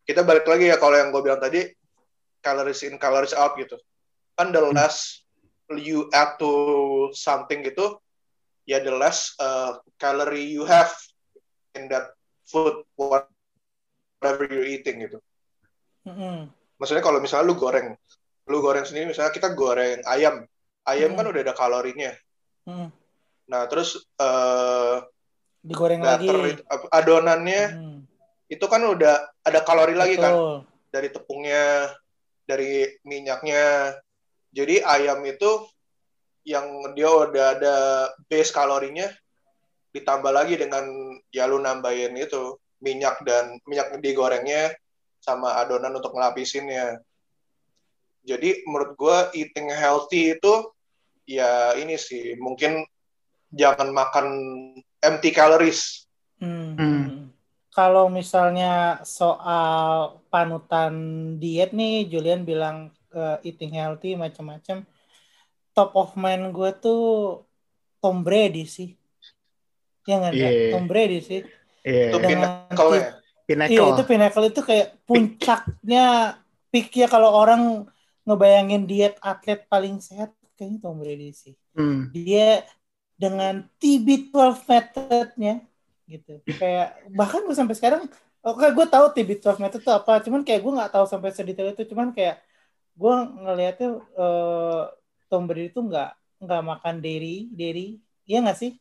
kita 0.03 0.25
balik 0.25 0.49
lagi 0.49 0.69
ya 0.69 0.77
kalau 0.77 0.97
yang 0.97 1.13
gue 1.13 1.21
bilang 1.21 1.38
tadi 1.38 1.69
calories 2.43 2.84
in 2.84 2.99
calories 2.99 3.34
out 3.34 3.56
gitu. 3.56 3.79
Kan 4.36 4.51
the 4.51 4.60
Hmm. 4.60 4.75
less 4.75 5.23
you 5.73 6.12
add 6.12 6.36
to 6.38 6.51
something 7.15 7.63
gitu, 7.63 7.97
ya 8.67 8.84
the 8.84 8.91
less 8.93 9.34
uh, 9.39 9.79
calorie 9.97 10.51
you 10.51 10.67
have 10.67 10.91
in 11.73 11.88
that 11.89 12.13
food 12.45 12.84
whatever 12.99 14.45
you're 14.51 14.67
eating 14.67 15.08
gitu. 15.08 15.17
Mm-mm. 16.03 16.51
Maksudnya 16.77 17.01
kalau 17.01 17.23
misalnya 17.23 17.47
lu 17.47 17.56
goreng, 17.56 17.95
lu 18.51 18.60
goreng 18.60 18.84
sendiri 18.84 19.10
misalnya 19.15 19.32
kita 19.32 19.56
goreng 19.56 20.03
ayam, 20.03 20.43
ayam 20.84 21.15
Hmm. 21.15 21.17
kan 21.23 21.25
udah 21.32 21.41
ada 21.47 21.56
kalorinya. 21.56 22.12
Mm. 22.67 22.91
Nah 23.47 23.62
terus 23.71 24.03
uh, 24.19 24.99
Digoreng 25.63 26.03
lagi. 26.03 26.27
adonannya 26.91 27.62
Hmm, 27.71 27.97
itu 28.51 28.65
kan 28.67 28.84
udah 28.84 29.32
ada 29.47 29.60
kalori 29.63 29.95
lagi 29.95 30.19
kan 30.19 30.36
betul. 30.36 30.56
dari 30.91 31.08
tepungnya, 31.08 31.88
dari 32.47 32.88
minyaknya. 33.03 33.95
Jadi 34.53 34.86
ayam 34.86 35.25
itu 35.25 35.65
yang 36.43 36.93
dia 36.93 37.10
udah 37.10 37.47
ada 37.58 37.75
base 38.27 38.51
kalorinya 38.51 39.08
ditambah 39.95 40.34
lagi 40.34 40.60
dengan 40.60 40.84
ya 41.29 41.47
lu 41.47 41.62
nambahin 41.62 42.17
itu 42.17 42.58
minyak 42.84 43.23
dan 43.23 43.58
minyak 43.63 43.95
digorengnya 44.03 44.75
sama 45.23 45.56
adonan 45.63 45.95
untuk 45.95 46.12
ngelapisinnya. 46.12 46.99
Jadi 48.27 48.67
menurut 48.67 48.91
gua 48.99 49.17
eating 49.32 49.71
healthy 49.71 50.36
itu 50.36 50.53
ya 51.23 51.77
ini 51.79 51.95
sih 51.95 52.36
mungkin 52.36 52.84
jangan 53.53 53.93
makan 53.93 54.27
empty 54.99 55.32
calories. 55.32 56.10
Hmm. 56.43 57.22
Kalau 57.73 58.05
misalnya 58.05 59.01
soal 59.01 60.21
panutan 60.29 60.93
diet 61.41 61.73
nih, 61.73 62.05
Julian 62.05 62.45
bilang 62.45 62.93
eh, 63.09 63.49
eating 63.49 63.73
healthy 63.73 64.13
macam-macam. 64.13 64.86
Top 65.73 65.97
of 65.97 66.13
mind 66.13 66.53
gue 66.53 66.69
tuh 66.77 67.03
Tom 67.97 68.21
Brady 68.21 68.69
sih. 68.69 68.93
Ya 70.05 70.21
nggak 70.21 70.33
ada? 70.38 70.47
Iya. 70.53 70.69
Tom 70.77 70.86
Brady 70.86 71.19
sih. 71.25 71.41
Iya. 71.81 72.13
Itu 72.13 72.17
Dengan 72.21 72.29
pinnacle-nya. 72.29 73.01
Iya, 73.43 73.43
Pinnacle. 73.43 73.91
itu 73.91 74.03
pinnacle 74.07 74.45
itu 74.47 74.62
kayak 74.63 74.88
puncaknya 75.03 76.05
peaknya 76.71 77.07
kalau 77.12 77.36
orang 77.36 77.83
ngebayangin 78.23 78.88
diet 78.88 79.19
atlet 79.19 79.67
paling 79.67 79.99
sehat 79.99 80.31
kayaknya 80.55 80.79
Tom 80.79 81.01
Brady 81.01 81.36
sih. 81.36 81.57
Hmm. 81.75 82.07
Dia 82.15 82.63
dengan 83.19 83.67
TB12 83.83 84.63
methodnya 84.63 85.59
gitu. 86.05 86.39
Kayak 86.53 86.99
bahkan 87.11 87.43
gue 87.43 87.53
sampai 87.53 87.75
sekarang 87.75 88.03
Oke, 88.43 88.67
gue 88.67 88.85
tahu 88.91 89.07
TB12 89.15 89.55
method 89.55 89.79
itu 89.79 89.87
apa, 89.87 90.19
cuman 90.19 90.43
kayak 90.43 90.59
gue 90.59 90.73
nggak 90.75 90.91
tahu 90.91 91.07
sampai 91.07 91.31
sedetail 91.31 91.71
itu, 91.71 91.87
cuman 91.87 92.11
kayak 92.11 92.43
gue 92.91 93.13
ngelihatnya 93.39 93.89
eh, 94.03 94.83
Tom 95.31 95.47
Brady 95.47 95.71
itu 95.71 95.79
nggak 95.79 96.11
nggak 96.43 96.61
makan 96.61 96.99
dairy, 96.99 97.47
dairy, 97.49 98.03
iya 98.27 98.43
nggak 98.43 98.59
sih? 98.59 98.75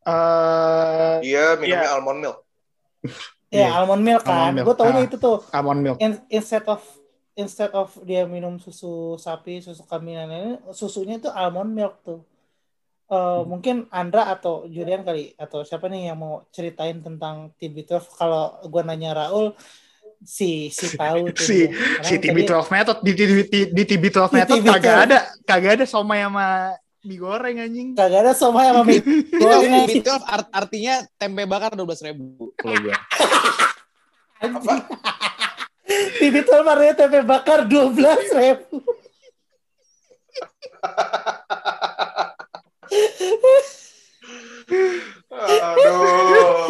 Eh, 0.00 1.14
Dia 1.20 1.44
minumnya 1.54 1.84
Iya. 1.84 1.92
almond 1.92 2.18
milk. 2.18 2.38
Ya 2.40 3.12
Iya, 3.60 3.68
almond 3.76 4.02
milk 4.02 4.22
kan, 4.24 4.32
almond 4.32 4.54
milk. 4.56 4.64
gue 4.64 4.76
taunya 4.78 5.02
Ah. 5.04 5.06
itu 5.06 5.16
tuh. 5.18 5.38
almond 5.52 5.80
milk. 5.82 5.98
In- 6.00 6.24
instead 6.30 6.64
of 6.64 6.80
instead 7.34 7.72
of 7.72 7.92
dia 8.02 8.24
minum 8.24 8.56
susu 8.56 8.92
sapi, 9.16 9.60
susu 9.60 9.84
kambing 9.84 10.16
lain-lain, 10.16 10.56
susunya 10.72 11.16
itu 11.16 11.28
almond 11.28 11.70
milk 11.70 12.00
tuh. 12.00 12.24
Eh, 13.10 13.12
Hmm. 13.12 13.44
Mungkin 13.44 13.76
Andra 13.90 14.24
atau 14.28 14.64
Julian 14.64 15.02
kali 15.02 15.34
atau 15.34 15.60
siapa 15.60 15.84
nih 15.84 16.06
yang 16.06 16.16
mau 16.16 16.46
ceritain 16.48 16.96
tentang 16.96 17.52
TB12 17.56 18.08
kalau 18.08 18.56
gue 18.62 18.80
nanya 18.80 19.12
Raul 19.16 19.52
si 20.20 20.68
si 20.68 20.94
tahu 20.94 21.28
tuh 21.28 21.42
Si- 21.42 21.68
Si 22.00 22.14
tadi- 22.16 22.46
TB12 22.46 22.70
method 22.70 22.96
di, 23.00 23.10
di, 23.10 23.24
di, 23.42 23.60
di 23.66 23.82
TB12 23.84 24.18
Di 24.22 24.32
method 24.36 24.56
TB12. 24.56 24.70
kagak 24.70 24.96
ada 25.04 25.18
kagak 25.42 25.72
ada 25.74 25.84
somai 25.84 26.20
sama 26.20 26.46
mie 27.00 27.16
goreng 27.16 27.56
anjing. 27.58 27.88
kagak 27.94 28.20
ada 28.22 28.32
somai 28.32 28.64
sama 28.68 28.82
mie 28.84 29.00
goreng 29.42 29.72
aja. 29.74 29.86
TB12 29.90 30.10
art- 30.22 30.50
artinya 30.54 30.94
tempe 31.16 31.42
bakar 31.44 31.72
12 31.72 32.06
ribu 32.06 32.24
kalau 32.54 32.76
gue. 32.78 32.94
Apa? 34.38 34.74
TB12 36.14 36.50
artinya 36.62 36.94
tempe 36.96 37.18
bakar 37.22 37.58
12 37.66 38.38
ribu. 38.38 38.76
Aduh. 45.30 46.68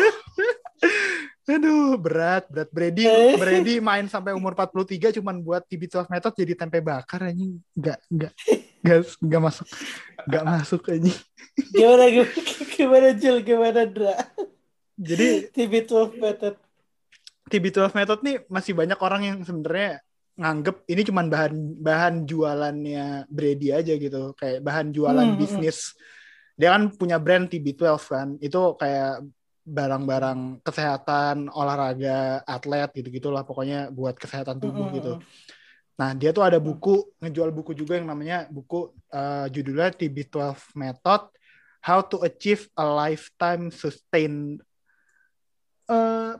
Aduh, 1.50 1.98
berat, 1.98 2.46
berat. 2.46 2.70
Brady, 2.70 3.04
Eh. 3.10 3.34
Brady 3.34 3.82
main 3.82 4.06
sampai 4.06 4.32
umur 4.32 4.54
43 4.54 5.18
cuman 5.18 5.42
buat 5.42 5.66
TB12 5.66 6.06
method 6.06 6.32
jadi 6.38 6.52
tempe 6.54 6.78
bakar 6.78 7.26
anjing. 7.26 7.58
Enggak, 7.74 7.98
enggak. 8.06 8.32
Enggak, 8.80 8.98
enggak 9.18 9.42
masuk. 9.42 9.66
Enggak 10.30 10.44
masuk 10.46 10.82
anjing. 10.86 11.18
Gimana 11.74 12.04
gimana, 12.06 12.40
gimana 12.70 13.08
Jul 13.18 13.36
gimana 13.42 13.82
Dra? 13.84 14.14
Jadi 14.94 15.28
TB12 15.50 16.22
method. 16.22 16.54
TB12 17.50 17.98
method 17.98 18.18
nih 18.22 18.36
masih 18.46 18.72
banyak 18.78 18.98
orang 19.02 19.22
yang 19.26 19.36
sebenarnya 19.42 19.98
nganggep 20.40 20.88
ini 20.88 21.02
cuman 21.04 21.26
bahan 21.28 21.54
bahan 21.84 22.14
jualannya 22.24 23.28
Brady 23.28 23.68
aja 23.76 23.92
gitu. 24.00 24.32
Kayak 24.40 24.64
bahan 24.64 24.88
jualan 24.96 25.20
Hmm, 25.20 25.36
hmm, 25.36 25.40
bisnis. 25.40 25.92
Dia 26.56 26.72
kan 26.76 26.88
punya 26.96 27.20
brand 27.20 27.48
TB12 27.52 28.00
kan. 28.08 28.28
Itu 28.40 28.80
kayak 28.80 29.28
barang-barang 29.70 30.64
kesehatan 30.64 31.52
olahraga 31.52 32.42
atlet 32.48 32.90
gitu 32.96 33.08
gitulah 33.12 33.44
pokoknya 33.44 33.92
buat 33.92 34.16
kesehatan 34.16 34.56
tubuh 34.58 34.88
Mm-mm. 34.88 34.96
gitu. 34.98 35.12
nah 36.00 36.16
dia 36.16 36.32
tuh 36.32 36.40
ada 36.42 36.56
buku 36.56 37.06
ngejual 37.20 37.52
buku 37.52 37.76
juga 37.76 38.00
yang 38.00 38.08
namanya 38.08 38.48
buku 38.48 38.88
eh, 39.12 39.46
judulnya 39.52 39.92
TB12 39.94 40.72
Method 40.74 41.22
How 41.80 42.00
to 42.04 42.24
Achieve 42.24 42.68
a 42.76 42.84
Lifetime 42.84 43.68
Sustained 43.68 44.64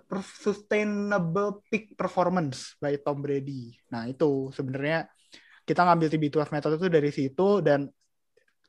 per- 0.06 0.22
sustainable 0.22 1.64
peak 1.66 1.98
performance 1.98 2.78
by 2.78 2.94
Tom 3.02 3.18
Brady. 3.24 3.74
Nah, 3.90 4.06
itu 4.06 4.54
sebenarnya 4.54 5.10
kita 5.66 5.86
ngambil 5.86 6.08
TB12 6.10 6.50
method 6.54 6.72
itu 6.78 6.86
dari 6.90 7.10
situ 7.10 7.48
dan 7.62 7.90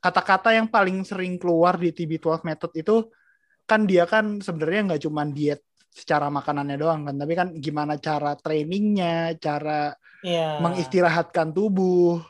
kata-kata 0.01 0.57
yang 0.57 0.67
paling 0.69 1.05
sering 1.05 1.37
keluar 1.37 1.77
di 1.77 1.93
TB12 1.93 2.41
method 2.41 2.71
itu 2.73 2.95
kan 3.69 3.85
dia 3.85 4.09
kan 4.09 4.41
sebenarnya 4.41 4.93
nggak 4.93 5.01
cuma 5.05 5.21
diet 5.29 5.61
secara 5.91 6.31
makanannya 6.31 6.77
doang 6.79 7.01
kan, 7.07 7.15
tapi 7.19 7.33
kan 7.35 7.47
gimana 7.59 7.99
cara 7.99 8.33
trainingnya, 8.39 9.35
cara 9.37 9.91
Iya. 10.21 10.61
mengistirahatkan 10.61 11.49
tubuh, 11.51 12.21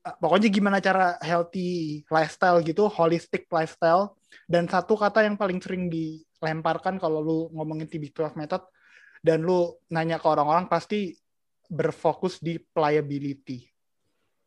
Eh, 0.00 0.16
pokoknya 0.16 0.48
gimana 0.48 0.80
cara 0.80 1.20
healthy 1.20 2.00
lifestyle 2.08 2.64
gitu, 2.64 2.88
holistic 2.88 3.44
lifestyle. 3.52 4.16
Dan 4.48 4.64
satu 4.64 4.96
kata 4.96 5.28
yang 5.28 5.36
paling 5.36 5.60
sering 5.60 5.92
dilemparkan 6.40 6.96
kalau 6.96 7.20
lu 7.20 7.38
ngomongin 7.52 7.84
TB12 7.84 8.32
method 8.40 8.64
dan 9.20 9.44
lu 9.44 9.76
nanya 9.92 10.16
ke 10.16 10.24
orang-orang 10.24 10.64
pasti 10.64 11.12
berfokus 11.68 12.40
di 12.40 12.56
pliability, 12.56 13.68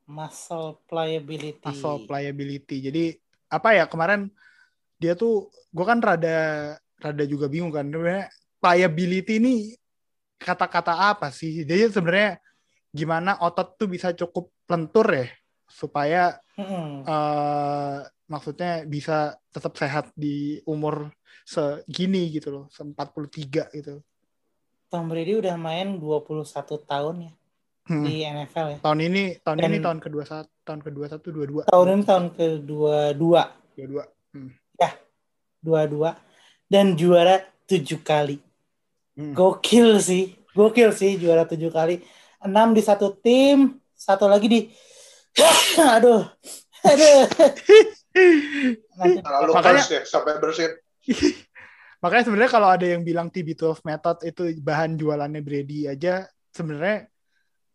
muscle 0.09 0.81
pliability. 0.89 1.63
muscle 1.63 2.03
pliability. 2.09 2.77
Jadi 2.89 3.05
apa 3.53 3.77
ya 3.77 3.85
kemarin 3.85 4.27
dia 4.97 5.13
tuh 5.13 5.53
gue 5.69 5.85
kan 5.85 6.01
rada 6.01 6.73
rada 6.97 7.23
juga 7.29 7.45
bingung 7.45 7.69
kan 7.69 7.85
sebenarnya 7.85 8.33
pliability 8.57 9.37
ini 9.37 9.55
kata-kata 10.41 11.13
apa 11.13 11.29
sih? 11.29 11.63
Jadi 11.63 11.93
sebenarnya 11.93 12.41
gimana 12.89 13.37
otot 13.39 13.77
tuh 13.77 13.87
bisa 13.87 14.11
cukup 14.17 14.49
lentur 14.65 15.05
ya 15.13 15.29
supaya 15.69 16.37
Mm-mm. 16.57 17.05
eh 17.05 17.97
maksudnya 18.29 18.85
bisa 18.89 19.37
tetap 19.53 19.77
sehat 19.77 20.09
di 20.17 20.57
umur 20.65 21.13
segini 21.41 22.29
gitu 22.29 22.53
loh, 22.53 22.65
se 22.69 22.85
43 22.85 23.73
gitu. 23.73 23.99
Tom 24.87 25.09
Brady 25.09 25.33
udah 25.35 25.57
main 25.57 25.97
21 25.97 26.45
tahun 26.85 27.15
ya 27.25 27.33
Hmm. 27.83 28.05
di 28.07 28.23
NFL 28.23 28.67
ya. 28.69 28.77
Tahun 28.79 28.99
ini 29.01 29.23
tahun 29.43 29.57
ini 29.59 29.75
Dan- 29.75 29.83
tahun 29.83 29.99
kedua 29.99 30.23
satu 30.23 30.47
tahun 30.63 30.79
kedua 30.79 31.05
satu 31.11 31.27
dua 31.29 31.45
dua 31.45 31.61
Tahun 31.67 31.87
ini 31.91 32.03
tahun 32.07 32.25
kedua 32.31 32.97
dua, 33.11 33.41
dua 33.75 33.83
dua. 33.83 34.89
dua 35.59 35.81
dua 35.87 36.11
dan 36.67 36.95
juara 36.95 37.39
tujuh 37.65 37.99
kali. 37.99 38.39
Hmm. 39.15 39.31
Gokil 39.31 39.99
sih, 39.99 40.31
gokil 40.51 40.91
sih 40.91 41.15
juara 41.15 41.43
tujuh 41.43 41.69
kali. 41.69 41.99
Enam 42.39 42.71
di 42.71 42.79
satu 42.79 43.15
tim, 43.15 43.79
satu 43.95 44.27
lagi 44.27 44.47
di, 44.47 44.59
aduh, 45.95 46.23
aduh. 46.87 47.23
Nanti 48.95 49.17
Terlalu 49.23 49.51
Makanya- 49.55 49.83
keras 49.83 49.87
ya 49.91 50.01
sampai 50.03 50.39
bersin. 50.39 50.71
Makanya 52.03 52.23
sebenarnya 52.27 52.51
kalau 52.51 52.67
ada 52.67 52.83
yang 52.83 53.03
bilang 53.03 53.31
TB12 53.31 53.79
method 53.87 54.17
itu 54.27 54.43
bahan 54.59 54.99
jualannya 54.99 55.39
Brady 55.39 55.87
aja, 55.87 56.27
sebenarnya 56.51 57.07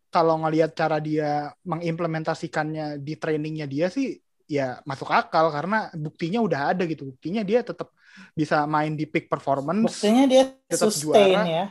kalau 0.09 0.41
ngelihat 0.41 0.73
cara 0.77 0.97
dia 1.01 1.53
mengimplementasikannya 1.65 3.01
di 3.01 3.13
trainingnya 3.17 3.69
dia 3.69 3.89
sih 3.89 4.17
ya 4.49 4.81
masuk 4.81 5.13
akal 5.13 5.53
karena 5.53 5.93
buktinya 5.93 6.41
udah 6.41 6.73
ada 6.73 6.85
gitu. 6.89 7.13
Buktinya 7.13 7.45
dia 7.45 7.61
tetap 7.61 7.93
bisa 8.33 8.65
main 8.65 8.97
di 8.97 9.05
peak 9.05 9.29
performance, 9.29 9.85
buktinya 9.85 10.25
dia 10.25 10.43
tetap 10.65 10.89
sustain 10.89 11.37
juara, 11.37 11.45
ya. 11.45 11.65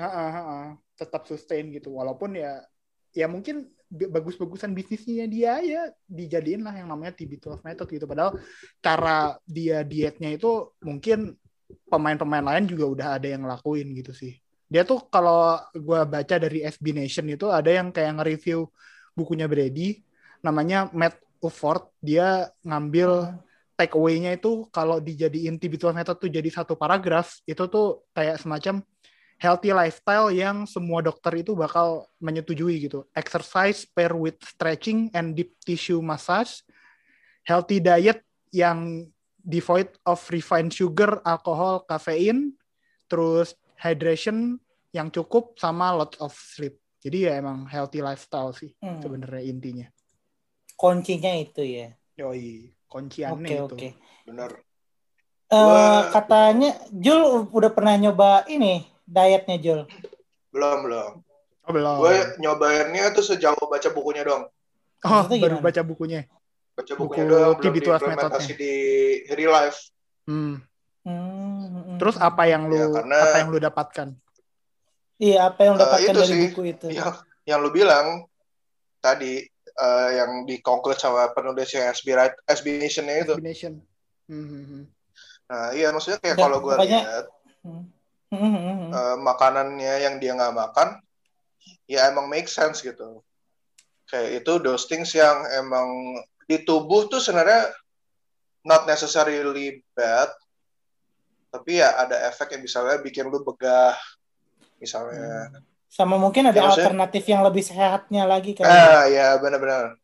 Tetap 0.95 1.23
sustain 1.27 1.71
gitu. 1.75 1.95
Walaupun 1.95 2.39
ya 2.39 2.63
ya 3.11 3.27
mungkin 3.27 3.71
bagus-bagusan 3.89 4.77
bisnisnya 4.77 5.27
dia 5.27 5.59
ya 5.65 5.89
dijadiin 6.07 6.63
lah 6.63 6.75
yang 6.77 6.91
namanya 6.91 7.15
TB12 7.19 7.63
method 7.67 7.87
gitu. 7.91 8.07
Padahal 8.07 8.39
cara 8.79 9.35
dia 9.47 9.83
dietnya 9.83 10.35
itu 10.35 10.75
mungkin 10.83 11.35
pemain-pemain 11.89 12.45
lain 12.45 12.65
juga 12.69 12.85
udah 12.89 13.07
ada 13.21 13.29
yang 13.29 13.45
ngelakuin 13.45 13.89
gitu 13.97 14.13
sih. 14.17 14.37
Dia 14.69 14.85
tuh 14.85 15.05
kalau 15.09 15.57
gua 15.77 16.05
baca 16.05 16.37
dari 16.37 16.61
SB 16.65 16.93
Nation 16.93 17.25
itu 17.29 17.49
ada 17.49 17.69
yang 17.73 17.89
kayak 17.89 18.21
nge-review 18.21 18.69
bukunya 19.17 19.49
Brady 19.49 20.05
namanya 20.45 20.87
Matt 20.95 21.19
Ufford 21.43 21.91
dia 21.99 22.51
ngambil 22.63 23.39
take 23.79 23.95
away-nya 23.95 24.35
itu 24.35 24.67
kalau 24.75 24.99
dijadiin 24.99 25.59
TB12 25.59 25.95
method 25.95 26.17
tuh 26.19 26.31
jadi 26.31 26.51
satu 26.51 26.75
paragraf 26.75 27.39
itu 27.47 27.63
tuh 27.71 28.03
kayak 28.11 28.43
semacam 28.43 28.83
healthy 29.39 29.71
lifestyle 29.71 30.35
yang 30.35 30.67
semua 30.67 30.99
dokter 30.99 31.47
itu 31.47 31.55
bakal 31.55 32.11
menyetujui 32.19 32.91
gitu. 32.91 33.07
Exercise 33.15 33.87
pair 33.87 34.11
with 34.19 34.35
stretching 34.43 35.15
and 35.15 35.39
deep 35.39 35.55
tissue 35.63 36.03
massage. 36.03 36.67
Healthy 37.47 37.79
diet 37.79 38.27
yang 38.51 39.07
devoid 39.49 39.89
of 40.05 40.21
refined 40.29 40.71
sugar, 40.71 41.25
alcohol, 41.25 41.89
kafein, 41.89 42.53
terus 43.09 43.57
hydration 43.81 44.61
yang 44.93 45.09
cukup 45.09 45.57
sama 45.57 45.97
lots 45.97 46.21
of 46.21 46.37
sleep. 46.37 46.77
Jadi 47.01 47.31
ya 47.31 47.41
emang 47.41 47.65
healthy 47.65 48.05
lifestyle 48.05 48.53
sih 48.53 48.77
Hmm. 48.79 49.01
sebenarnya 49.01 49.43
intinya. 49.43 49.87
Kuncinya 50.77 51.33
itu 51.35 51.65
ya. 51.65 51.89
Yoi, 52.15 52.75
kunciannya 52.87 53.49
Oke 53.49 53.55
itu. 53.57 53.75
oke. 53.75 53.89
Bener. 54.29 54.51
Eh, 55.49 55.57
Wah. 55.57 56.13
katanya 56.13 56.77
Jul 56.93 57.49
udah 57.49 57.71
pernah 57.73 57.97
nyoba 57.97 58.45
ini 58.47 58.85
dietnya 59.09 59.57
Jul. 59.57 59.81
Belum, 60.53 60.79
belum. 60.85 61.13
Oh, 61.65 61.73
belum. 61.73 61.97
Gue 62.05 62.17
nyobainnya 62.41 63.13
tuh 63.13 63.25
sejauh 63.25 63.57
baca 63.57 63.89
bukunya 63.89 64.25
dong. 64.25 64.45
oh, 65.05 65.23
baru 65.25 65.63
baca 65.63 65.81
bukunya. 65.81 66.27
Baca 66.79 66.93
Buku 66.95 67.03
bukunya 67.11 67.25
doang, 67.27 67.59
belum 67.59 67.75
TB12 67.75 67.91
diimplementasi 67.91 68.53
di 68.55 68.73
real 69.29 69.51
life. 69.51 69.79
Hmm. 70.25 70.63
Hmm, 71.03 71.99
Terus 71.99 72.15
apa 72.17 72.47
yang 72.47 72.71
lu 72.71 72.77
Ya, 72.77 72.87
karena- 72.93 73.19
apa 73.19 73.37
yang 73.37 73.49
lu 73.49 73.59
dapatkan? 73.59 74.09
Iya, 75.19 75.39
apa 75.45 75.61
yang 75.61 75.75
Eh, 75.75 75.81
dapatkan 75.81 76.07
itu 76.07 76.15
dari 76.15 76.31
sih. 76.31 76.43
buku 76.47 76.63
itu? 76.69 76.87
Yang, 76.95 77.11
yang 77.45 77.59
lu 77.59 77.71
bilang 77.71 78.07
tadi 78.97 79.43
eh, 79.75 80.11
yang 80.13 80.43
di 80.43 80.59
conclude 80.59 80.99
sama 80.99 81.31
penulisnya 81.31 81.91
SB, 81.93 82.11
Right- 82.13 82.39
SB 82.45 82.79
Nation-nya 82.79 83.15
itu. 83.21 83.33
Combination. 83.33 83.79
Hmm, 84.27 84.43
hmm, 84.45 84.65
hmm. 84.65 84.85
Nah, 85.49 85.67
iya 85.73 85.89
maksudnya 85.91 86.19
kayak 86.19 86.35
Dan 86.35 86.43
kalau 86.45 86.59
gue 86.61 86.75
lihat 86.85 87.27
Hmm. 87.63 87.87
Mhm. 88.29 88.91
eh, 88.91 89.17
makanannya 89.19 89.95
yang 89.99 90.15
dia 90.19 90.31
nggak 90.33 90.51
makan 90.53 90.99
ya 91.87 92.07
emang 92.07 92.27
make 92.27 92.47
sense 92.47 92.83
gitu 92.83 93.23
kayak 94.05 94.41
itu 94.41 94.53
those 94.59 94.85
things 94.85 95.11
yang 95.11 95.33
emang 95.55 95.89
di 96.49 96.65
tubuh 96.65 97.07
tuh 97.07 97.21
sebenarnya 97.21 97.69
not 98.65 98.89
necessarily 98.89 99.85
bad 99.93 100.33
tapi 101.49 101.77
ya 101.77 101.93
ada 101.95 102.29
efek 102.29 102.57
yang 102.57 102.63
misalnya 102.63 102.97
bikin 102.99 103.29
lu 103.29 103.41
begah 103.41 103.97
misalnya. 104.77 105.49
Sama 105.89 106.21
mungkin 106.21 106.45
ada 106.45 106.53
Ya, 106.55 106.65
maksudnya- 106.65 106.93
alternatif 106.93 107.25
yang 107.25 107.41
lebih 107.41 107.65
sehatnya 107.65 108.25
lagi 108.25 108.53
kan. 108.53 108.69
ah 108.69 109.05
ya 109.05 109.37
benar-benar. 109.37 109.97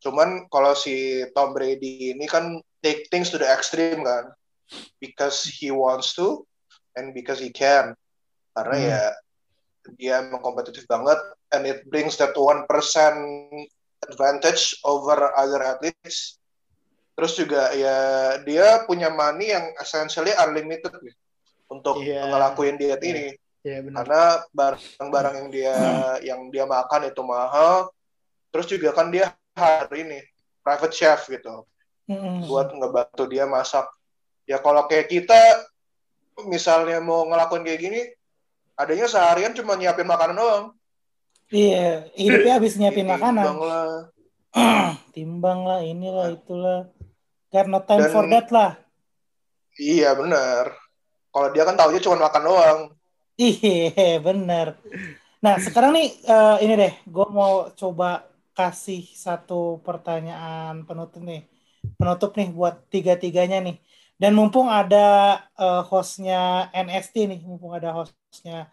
Cuman 0.00 0.48
kalau 0.48 0.72
si 0.72 1.20
Tom 1.36 1.52
Brady 1.52 2.16
ini 2.16 2.24
kan 2.24 2.56
take 2.80 3.08
things 3.08 3.28
to 3.28 3.36
the 3.36 3.44
extreme 3.44 4.00
kan. 4.00 4.32
Because 4.96 5.44
he 5.44 5.68
wants 5.68 6.12
to 6.16 6.44
and 6.92 7.12
because 7.12 7.36
he 7.40 7.52
can. 7.52 7.92
Karena 8.52 8.76
Hmm. 8.76 8.88
ya 8.88 9.02
dia 9.96 10.14
emang 10.20 10.40
kompetitif 10.40 10.84
banget 10.84 11.16
and 11.52 11.64
it 11.64 11.84
brings 11.86 12.16
that 12.16 12.32
one 12.32 12.64
percent 12.64 13.16
advantage 14.02 14.78
over 14.86 15.32
other 15.34 15.62
athletes 15.64 16.38
terus 17.14 17.34
juga 17.34 17.74
ya 17.74 17.96
dia 18.46 18.86
punya 18.86 19.10
money 19.10 19.50
yang 19.50 19.74
essentially 19.78 20.30
unlimited 20.38 20.94
nih 21.02 21.14
untuk 21.66 21.98
Iya. 21.98 22.30
ngelakuin 22.30 22.78
diet 22.78 23.02
Iya. 23.02 23.10
ini 23.10 23.26
Iya 23.66 23.78
benar. 23.82 23.96
karena 24.06 24.22
barang-barang 24.54 25.34
yang 25.34 25.48
dia 25.50 25.74
yang 26.22 26.40
dia 26.48 26.64
makan 26.64 27.10
itu 27.10 27.22
mahal 27.26 27.90
terus 28.48 28.70
juga 28.70 28.94
kan 28.94 29.10
dia 29.10 29.34
hari 29.52 30.06
ini 30.06 30.20
private 30.62 30.94
chef 30.94 31.26
gitu 31.26 31.66
Mhm. 32.06 32.46
buat 32.46 32.70
ngebantu 32.70 33.26
dia 33.26 33.44
masak 33.44 33.84
ya 34.46 34.62
kalau 34.62 34.86
kayak 34.86 35.10
kita 35.10 35.36
misalnya 36.46 37.02
mau 37.02 37.26
ngelakuin 37.26 37.66
kayak 37.66 37.80
gini 37.82 38.00
adanya 38.78 39.10
seharian 39.10 39.52
cuma 39.52 39.74
nyiapin 39.74 40.06
makanan 40.06 40.38
doang 40.38 40.66
Iya, 41.48 42.08
hidupnya 42.12 42.52
habis 42.60 42.76
nyiapin 42.78 43.08
makanan. 43.08 43.44
lah. 43.56 44.12
Timbang 45.16 45.64
lah, 45.64 45.80
inilah, 45.80 46.32
itulah. 46.32 46.88
Got 47.48 47.66
no 47.66 47.80
time 47.80 48.04
Dan- 48.04 48.12
for 48.12 48.24
that 48.28 48.48
lah. 48.50 48.76
iya 49.78 50.10
bener 50.10 50.74
kalau 51.30 51.54
dia 51.54 51.62
kan 51.62 51.78
taunya 51.78 52.02
cuma 52.02 52.26
makan 52.26 52.42
doang 52.42 52.80
Iya, 53.38 54.18
bener. 54.26 54.74
Nah, 55.38 55.62
sekarang 55.62 55.94
nih, 55.94 56.10
eh, 56.26 56.56
ini 56.66 56.74
deh, 56.74 56.94
gue 57.06 57.26
mau 57.30 57.70
coba 57.70 58.26
kasih 58.50 59.06
satu 59.14 59.78
pertanyaan 59.86 60.82
penutup 60.82 61.22
nih. 61.22 61.46
Penutup 61.94 62.34
nih 62.34 62.50
buat 62.50 62.90
tiga-tiganya 62.90 63.62
nih. 63.62 63.78
Dan 64.18 64.34
mumpung 64.34 64.66
ada 64.66 65.38
eh, 65.54 65.82
hostnya 65.86 66.66
NST 66.74 67.30
nih, 67.30 67.40
mumpung 67.46 67.70
ada 67.70 67.94
hostnya, 67.94 68.66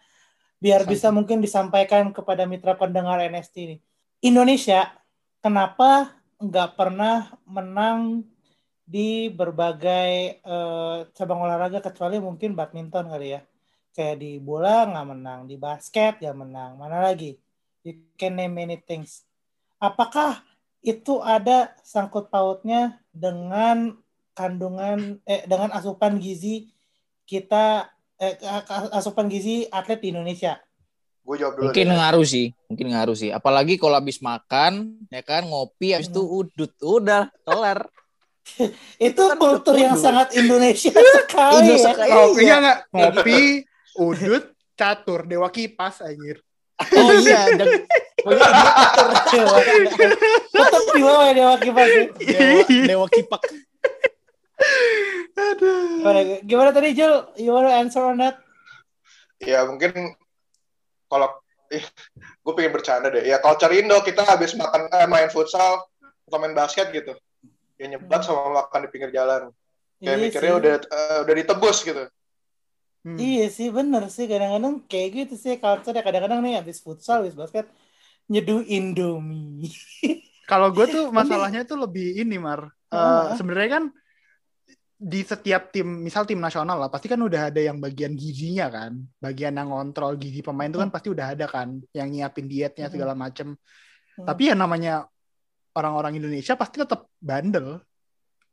biar 0.62 0.84
Santai. 0.84 0.92
bisa 0.96 1.08
mungkin 1.12 1.38
disampaikan 1.42 2.10
kepada 2.10 2.48
mitra 2.48 2.74
pendengar 2.74 3.20
NST 3.22 3.56
nih. 3.56 3.80
Indonesia, 4.24 4.92
kenapa 5.44 6.16
nggak 6.40 6.76
pernah 6.76 7.32
menang 7.44 8.24
di 8.86 9.28
berbagai 9.32 10.40
eh, 10.40 10.98
cabang 11.12 11.42
olahraga 11.42 11.82
kecuali 11.82 12.22
mungkin 12.22 12.54
badminton 12.54 13.10
kali 13.10 13.36
ya? 13.36 13.40
kayak 13.96 14.20
di 14.20 14.36
bola 14.36 14.84
nggak 14.84 15.06
menang, 15.16 15.40
di 15.48 15.56
basket 15.56 16.20
nggak 16.20 16.36
menang, 16.36 16.76
mana 16.76 17.00
lagi? 17.00 17.40
You 17.80 17.96
can 18.20 18.36
name 18.36 18.52
many 18.52 18.76
things. 18.84 19.24
Apakah 19.80 20.44
itu 20.84 21.24
ada 21.24 21.72
sangkut 21.80 22.28
pautnya 22.28 23.00
dengan 23.08 23.96
kandungan 24.36 25.24
eh 25.24 25.48
dengan 25.48 25.72
asupan 25.72 26.20
gizi 26.20 26.68
kita 27.24 27.88
eh, 28.18 28.34
asupan 28.92 29.26
gizi 29.26 29.66
atlet 29.66 29.98
di 29.98 30.08
Indonesia? 30.10 30.56
gue 31.20 31.36
jawab 31.36 31.54
dulu 31.54 31.64
Mungkin 31.66 31.86
deh. 31.86 31.96
ngaruh 31.98 32.22
sih, 32.22 32.46
mungkin 32.66 32.86
ngaruh 32.94 33.14
sih. 33.14 33.30
Apalagi 33.30 33.74
kalau 33.74 33.98
habis 33.98 34.22
makan, 34.22 34.94
ya 35.10 35.20
kan 35.20 35.42
ngopi, 35.42 35.90
habis 35.90 36.06
itu 36.06 36.22
udut, 36.22 36.70
udah 36.78 37.26
kelar. 37.42 37.82
Itu 39.02 39.26
kan 39.26 39.34
kultur 39.34 39.74
yang 39.74 39.98
sangat 39.98 40.30
Indonesia 40.32 40.94
sekali 41.18 41.66
Indo 41.66 41.74
ya. 41.74 41.82
sekali. 41.82 42.10
Ngopi 42.14 42.38
Iya. 42.38 42.46
ya 42.46 42.56
nggak? 42.62 42.78
Ngopi, 42.88 43.40
udut, 43.98 44.44
catur, 44.72 45.20
dewa 45.26 45.50
kipas 45.50 45.98
anjir. 46.00 46.38
Oh 46.94 47.10
iya, 47.10 47.50
dan- 47.52 47.90
Tetap 50.52 50.82
di 50.88 51.00
bawah 51.00 51.26
ya 51.26 51.34
Dewa 51.34 51.54
Kipas. 51.58 51.88
ya. 51.90 52.06
dewa, 52.14 52.62
dewa 52.86 53.06
kipak. 53.08 53.42
Aduh. 55.36 56.00
Gimana, 56.00 56.20
gimana 56.42 56.70
tadi 56.72 56.88
Jul? 56.92 57.14
You 57.36 57.52
wanna 57.52 57.72
answer 57.72 58.02
on 58.02 58.18
that? 58.18 58.40
ya 59.36 59.68
mungkin 59.68 59.92
kalau 61.12 61.28
gue 62.40 62.52
pengen 62.56 62.72
bercanda 62.72 63.12
deh 63.12 63.20
ya 63.20 63.36
culture 63.36 63.68
Indo 63.68 64.00
kita 64.00 64.24
habis 64.24 64.56
makan 64.56 64.88
eh, 64.88 65.04
main 65.04 65.28
futsal 65.28 65.84
atau 66.24 66.38
main 66.40 66.56
basket 66.56 66.88
gitu 66.88 67.12
ya 67.76 67.84
nyebat 67.84 68.24
sama 68.24 68.64
makan 68.64 68.86
di 68.86 68.88
pinggir 68.88 69.12
jalan 69.12 69.52
kayak 69.98 70.08
Iya 70.08 70.24
mikirnya 70.24 70.52
sih. 70.56 70.60
udah 70.64 70.74
eh, 70.88 71.18
udah 71.22 71.34
ditebus 71.36 71.78
gitu 71.84 72.04
Hmm. 73.04 73.22
Iya 73.22 73.46
sih 73.54 73.70
bener 73.70 74.10
sih 74.10 74.26
kadang-kadang 74.26 74.82
kayak 74.90 75.08
gitu 75.14 75.34
sih 75.38 75.60
culture 75.62 75.94
ya 75.94 76.02
kadang-kadang 76.02 76.42
nih 76.42 76.58
habis 76.58 76.82
futsal 76.82 77.22
habis 77.22 77.38
basket 77.38 77.70
nyeduh 78.26 78.66
Indomie. 78.66 79.70
Kalau 80.42 80.74
gue 80.74 80.90
tuh 80.90 81.04
masalahnya 81.14 81.62
tuh 81.62 81.78
lebih 81.78 82.18
ini 82.18 82.34
mar. 82.34 82.66
Eh, 82.90 82.98
Ah. 82.98 83.36
Sebenarnya 83.38 83.70
kan 83.78 83.84
di 84.96 85.20
setiap 85.20 85.68
tim, 85.68 85.84
misal 85.84 86.24
tim 86.24 86.40
nasional 86.40 86.80
lah, 86.80 86.88
pasti 86.88 87.04
kan 87.04 87.20
udah 87.20 87.52
ada 87.52 87.60
yang 87.60 87.76
bagian 87.76 88.16
gizinya 88.16 88.72
kan, 88.72 88.96
bagian 89.20 89.52
yang 89.52 89.68
ngontrol 89.68 90.16
gizi 90.16 90.40
pemain 90.40 90.72
itu 90.72 90.80
kan 90.80 90.88
pasti 90.88 91.12
udah 91.12 91.36
ada 91.36 91.44
kan, 91.44 91.84
yang 91.92 92.08
nyiapin 92.08 92.48
dietnya 92.48 92.88
segala 92.88 93.12
macem. 93.12 93.52
Hmm. 94.16 94.24
Tapi 94.24 94.48
ya 94.48 94.54
namanya 94.56 95.04
orang-orang 95.76 96.16
Indonesia 96.16 96.56
pasti 96.56 96.80
tetap 96.80 97.12
bandel. 97.20 97.84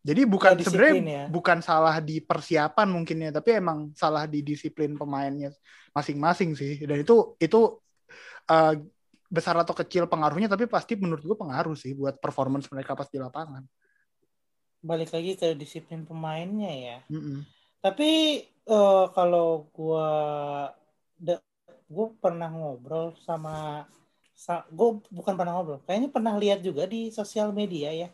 Jadi 0.03 0.27
bukan 0.27 0.59
Ya, 0.59 0.67
sebenarnya 0.67 0.93
disiplin 0.99 1.15
ya. 1.15 1.25
bukan 1.31 1.57
salah 1.63 2.03
di 2.03 2.19
persiapan 2.19 2.87
mungkin 2.91 3.23
ya, 3.23 3.31
tapi 3.31 3.49
emang 3.55 3.95
salah 3.95 4.27
di 4.27 4.43
disiplin 4.43 4.99
pemainnya 4.99 5.55
masing-masing 5.95 6.59
sih. 6.59 6.83
Dan 6.83 7.07
itu 7.07 7.39
itu 7.39 7.79
eh, 8.51 8.83
besar 9.31 9.55
atau 9.55 9.71
kecil 9.71 10.11
pengaruhnya, 10.11 10.51
tapi 10.51 10.67
pasti 10.67 10.99
menurut 10.99 11.23
gue 11.23 11.37
pengaruh 11.39 11.79
sih 11.79 11.95
buat 11.95 12.19
performance 12.19 12.67
mereka 12.67 12.99
pas 12.99 13.07
di 13.07 13.15
lapangan. 13.15 13.63
Balik 14.83 15.09
lagi 15.15 15.31
ke 15.39 15.47
disiplin 15.55 16.03
pemainnya 16.03 16.71
ya. 16.71 16.97
Mm-mm. 17.07 17.47
Tapi 17.79 18.11
eh, 18.47 19.05
kalau 19.15 19.71
gua 19.71 20.07
da- 21.15 21.43
gua 21.87 22.07
pernah 22.19 22.49
ngobrol 22.51 23.15
sama, 23.23 23.87
sa, 24.35 24.67
gua 24.71 24.99
bukan 25.07 25.33
pernah 25.39 25.53
ngobrol, 25.55 25.79
kayaknya 25.87 26.09
pernah 26.11 26.33
lihat 26.35 26.59
juga 26.67 26.83
di 26.87 27.09
sosial 27.15 27.55
media 27.55 27.89
ya 27.91 28.09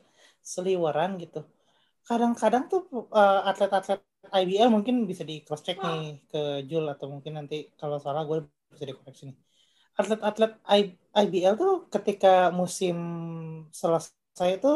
seliweran 0.46 1.18
gitu. 1.18 1.42
Kadang-kadang 2.06 2.70
tuh 2.72 2.82
eh, 3.14 3.42
atlet-atlet 3.50 4.02
IBL 4.30 4.70
mungkin 4.70 5.10
bisa 5.10 5.26
di 5.26 5.42
cross 5.42 5.66
check 5.66 5.82
nih 5.82 6.22
ke 6.30 6.42
Jul 6.70 6.86
atau 6.86 7.10
mungkin 7.10 7.34
nanti 7.42 7.74
kalau 7.82 7.98
salah 7.98 8.24
gue 8.30 8.46
bisa 8.74 8.86
dikoreksi 8.86 9.34
nih. 9.34 9.38
Atlet-atlet 10.00 10.54
IBL 11.18 11.56
tuh 11.58 11.74
ketika 11.90 12.54
musim 12.54 12.96
selesai 13.74 14.50
itu 14.62 14.74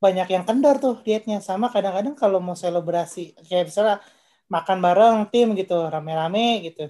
banyak 0.00 0.28
yang 0.32 0.44
kendor 0.48 0.80
tuh 0.80 0.96
dietnya. 1.04 1.38
Sama 1.44 1.68
kadang-kadang 1.68 2.16
kalau 2.16 2.40
mau 2.40 2.56
selebrasi 2.56 3.36
kayak 3.46 3.68
misalnya 3.68 3.96
makan 4.50 4.78
bareng 4.82 5.18
tim 5.28 5.52
gitu 5.54 5.76
rame-rame 5.86 6.64
gitu. 6.66 6.88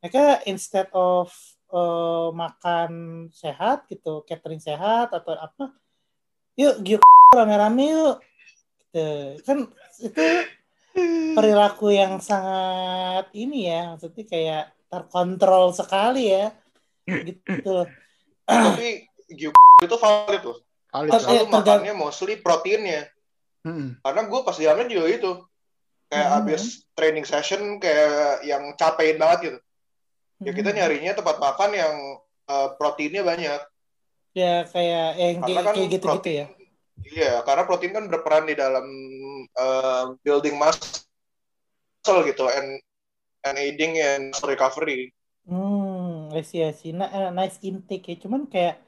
Mereka 0.00 0.46
instead 0.46 0.88
of 0.94 1.34
eh, 1.74 2.28
makan 2.32 2.90
sehat 3.34 3.90
gitu 3.90 4.22
catering 4.24 4.62
sehat 4.62 5.10
atau 5.10 5.34
apa 5.34 5.74
yuk 6.56 6.80
yuk 6.86 7.02
rame-rame 7.34 7.84
yuk. 7.90 8.16
Gitu. 8.92 9.40
kan 9.48 9.58
itu 10.04 10.26
perilaku 11.32 11.96
yang 11.96 12.20
sangat 12.20 13.32
ini 13.32 13.72
ya 13.72 13.96
maksudnya 13.96 14.24
kayak 14.28 14.64
terkontrol 14.86 15.74
sekali 15.74 16.30
ya. 16.30 16.54
Gitu. 17.02 17.76
Tapi 18.46 18.88
itu 19.86 19.96
valid 19.98 20.42
loh 20.46 20.71
Ter- 20.92 21.08
lah. 21.08 21.20
selalu 21.24 21.40
eh, 21.40 21.48
makannya 21.48 21.94
mostly 21.96 22.36
proteinnya 22.36 23.08
Mm-mm. 23.64 23.96
karena 24.04 24.20
gue 24.28 24.40
pas 24.44 24.56
di 24.58 24.66
juga 24.92 25.08
itu 25.08 25.32
kayak 26.12 26.28
Hmm. 26.28 26.38
abis 26.44 26.62
training 26.92 27.24
session 27.24 27.80
kayak 27.80 28.44
yang 28.44 28.76
capein 28.76 29.16
banget 29.16 29.38
gitu 29.48 29.58
ya 30.44 30.52
kita 30.52 30.70
Hmm. 30.70 30.78
nyarinya 30.84 31.12
tempat 31.16 31.40
makan 31.40 31.70
yang 31.72 31.94
eh, 32.52 32.68
proteinnya 32.76 33.24
banyak 33.24 33.60
ya 34.36 34.68
kayak 34.68 35.08
yang 35.16 35.40
karena 35.40 35.48
kayak 35.48 35.64
kan 35.64 35.72
kayak 35.72 35.88
gitu-gitu 35.88 36.04
protein 36.04 36.36
ya 36.36 36.46
iya 37.08 37.32
karena 37.48 37.62
protein 37.64 37.92
kan 37.96 38.04
berperan 38.12 38.44
di 38.44 38.52
dalam 38.52 38.84
eh, 39.56 40.04
building 40.20 40.56
muscle 40.60 41.00
gitu 42.28 42.44
and 42.52 42.76
and 43.48 43.56
aiding 43.56 43.96
in 43.96 44.28
muscle 44.36 44.52
recovery 44.52 45.08
Hmm, 45.42 46.30
I 46.30 46.46
see, 46.46 46.62
I 46.62 46.70
see. 46.70 46.94
Na- 46.94 47.10
eh, 47.10 47.30
nice 47.34 47.58
intake 47.66 48.14
ya. 48.14 48.16
Cuman 48.22 48.46
kayak 48.46 48.78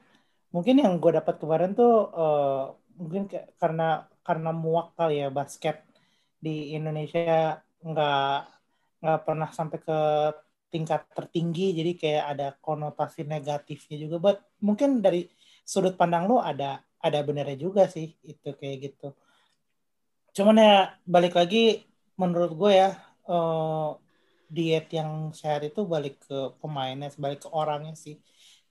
mungkin 0.54 0.76
yang 0.78 1.02
gue 1.02 1.12
dapat 1.18 1.34
kemarin 1.42 1.74
tuh 1.74 1.94
eh, 2.14 2.64
mungkin 2.94 3.22
kayak 3.26 3.58
karena 3.58 4.06
karena 4.22 4.50
muak 4.54 4.94
kali 4.94 5.20
ya 5.26 5.28
basket 5.34 5.82
di 6.38 6.72
Indonesia 6.78 7.58
nggak 7.82 8.34
nggak 9.02 9.20
pernah 9.26 9.50
sampai 9.50 9.78
ke 9.82 9.98
tingkat 10.72 11.06
tertinggi 11.14 11.74
jadi 11.78 11.92
kayak 12.00 12.24
ada 12.32 12.46
konotasi 12.62 13.26
negatifnya 13.26 13.96
juga. 14.06 14.16
Buat 14.22 14.38
mungkin 14.62 15.02
dari 15.02 15.26
sudut 15.66 15.94
pandang 15.98 16.30
lo 16.30 16.38
ada 16.38 16.82
ada 17.02 17.18
benernya 17.26 17.58
juga 17.58 17.90
sih 17.90 18.14
itu 18.22 18.48
kayak 18.54 18.76
gitu. 18.90 19.08
Cuman 20.34 20.56
ya 20.58 20.74
balik 21.04 21.34
lagi 21.34 21.82
menurut 22.14 22.52
gue 22.54 22.72
ya 22.78 22.90
eh, 23.26 23.90
diet 24.54 24.86
yang 24.94 25.34
sehat 25.34 25.66
itu 25.66 25.82
balik 25.82 26.22
ke 26.22 26.54
pemainnya 26.62 27.10
balik 27.18 27.42
ke 27.44 27.48
orangnya 27.50 27.94
sih 27.98 28.14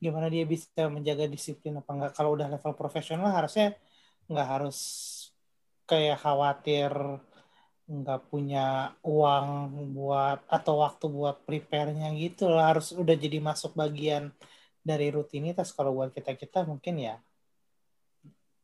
gimana 0.03 0.27
dia 0.27 0.43
bisa 0.43 0.91
menjaga 0.91 1.25
disiplin 1.31 1.79
apa 1.79 1.89
enggak. 1.95 2.11
Kalau 2.19 2.35
udah 2.35 2.47
level 2.51 2.73
profesional 2.75 3.31
harusnya 3.31 3.71
nggak 4.27 4.47
harus 4.47 4.77
kayak 5.87 6.19
khawatir 6.19 6.91
nggak 7.83 8.21
punya 8.31 8.95
uang 9.03 9.47
buat 9.95 10.39
atau 10.47 10.83
waktu 10.83 11.05
buat 11.07 11.37
prepare-nya 11.47 12.11
gitu 12.19 12.51
loh. 12.51 12.59
Harus 12.59 12.91
udah 12.91 13.15
jadi 13.15 13.39
masuk 13.39 13.71
bagian 13.79 14.35
dari 14.83 15.07
rutinitas. 15.15 15.71
Kalau 15.71 15.95
buat 15.95 16.11
kita 16.11 16.35
kita 16.35 16.67
mungkin 16.67 16.99
ya 16.99 17.15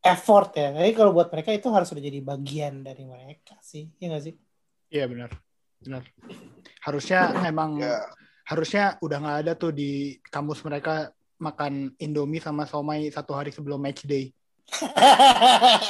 effort 0.04 0.56
ya. 0.56 0.72
Tapi 0.76 0.92
kalau 0.96 1.12
buat 1.12 1.28
mereka 1.32 1.52
itu 1.52 1.68
harus 1.72 1.92
udah 1.92 2.04
jadi 2.04 2.20
bagian 2.24 2.84
dari 2.84 3.04
mereka 3.04 3.56
sih. 3.60 3.88
Ya 4.00 4.12
nggak 4.12 4.24
sih? 4.24 4.36
Iya 4.90 5.06
benar, 5.06 5.30
benar. 5.84 6.04
Harusnya 6.84 7.36
emang 7.46 7.80
Ya. 7.84 8.08
harusnya 8.50 8.98
udah 9.06 9.18
nggak 9.22 9.40
ada 9.46 9.54
tuh 9.54 9.70
di 9.70 10.18
kampus 10.34 10.66
mereka 10.66 11.14
makan 11.40 11.96
Indomie 11.98 12.38
sama 12.38 12.64
somai 12.64 13.08
satu 13.10 13.32
hari 13.34 13.50
sebelum 13.50 13.80
match 13.80 14.04
day. 14.04 14.30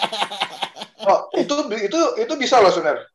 Oh, 0.99 1.31
itu 1.31 1.55
itu 1.79 1.99
itu 2.19 2.33
bisa 2.35 2.59
loh 2.59 2.69
Suner. 2.69 3.07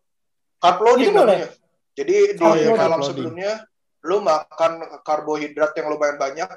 Carb 0.56 0.80
loading 0.80 1.12
Itu 1.12 1.20
boleh? 1.20 1.36
namanya. 1.36 1.48
Jadi 1.94 2.14
di 2.32 2.42
Oh, 2.42 2.56
iya, 2.56 2.72
malam 2.72 3.00
sebelumnya 3.04 3.52
lu 4.00 4.18
makan 4.18 4.72
karbohidrat 5.04 5.76
yang 5.76 5.92
lumayan 5.92 6.16
banyak. 6.16 6.48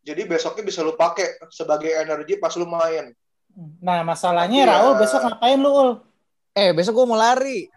Jadi 0.00 0.24
besoknya 0.24 0.64
bisa 0.64 0.80
lu 0.80 0.96
pakai 0.96 1.36
sebagai 1.48 1.92
energi 1.92 2.36
pas 2.36 2.56
lu 2.56 2.64
main. 2.64 3.12
nah 3.78 4.02
masalahnya 4.02 4.64
Iya. 4.64 4.72
Raul 4.72 4.94
besok 4.98 5.20
ngapain 5.22 5.60
lu 5.60 5.70
Ul? 5.70 5.90
Eh, 6.56 6.72
besok 6.72 6.96
gue 6.96 7.06
mau 7.06 7.20
lari. 7.20 7.68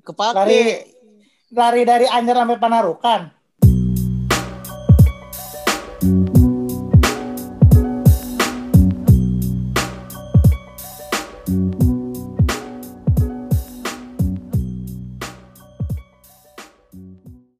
Ke 0.00 0.10
Pati. 0.10 0.34
lari 0.34 0.60
lari 1.52 1.82
dari 1.84 2.06
Anyer 2.08 2.34
sampai 2.34 2.58
Panarukan 2.58 3.20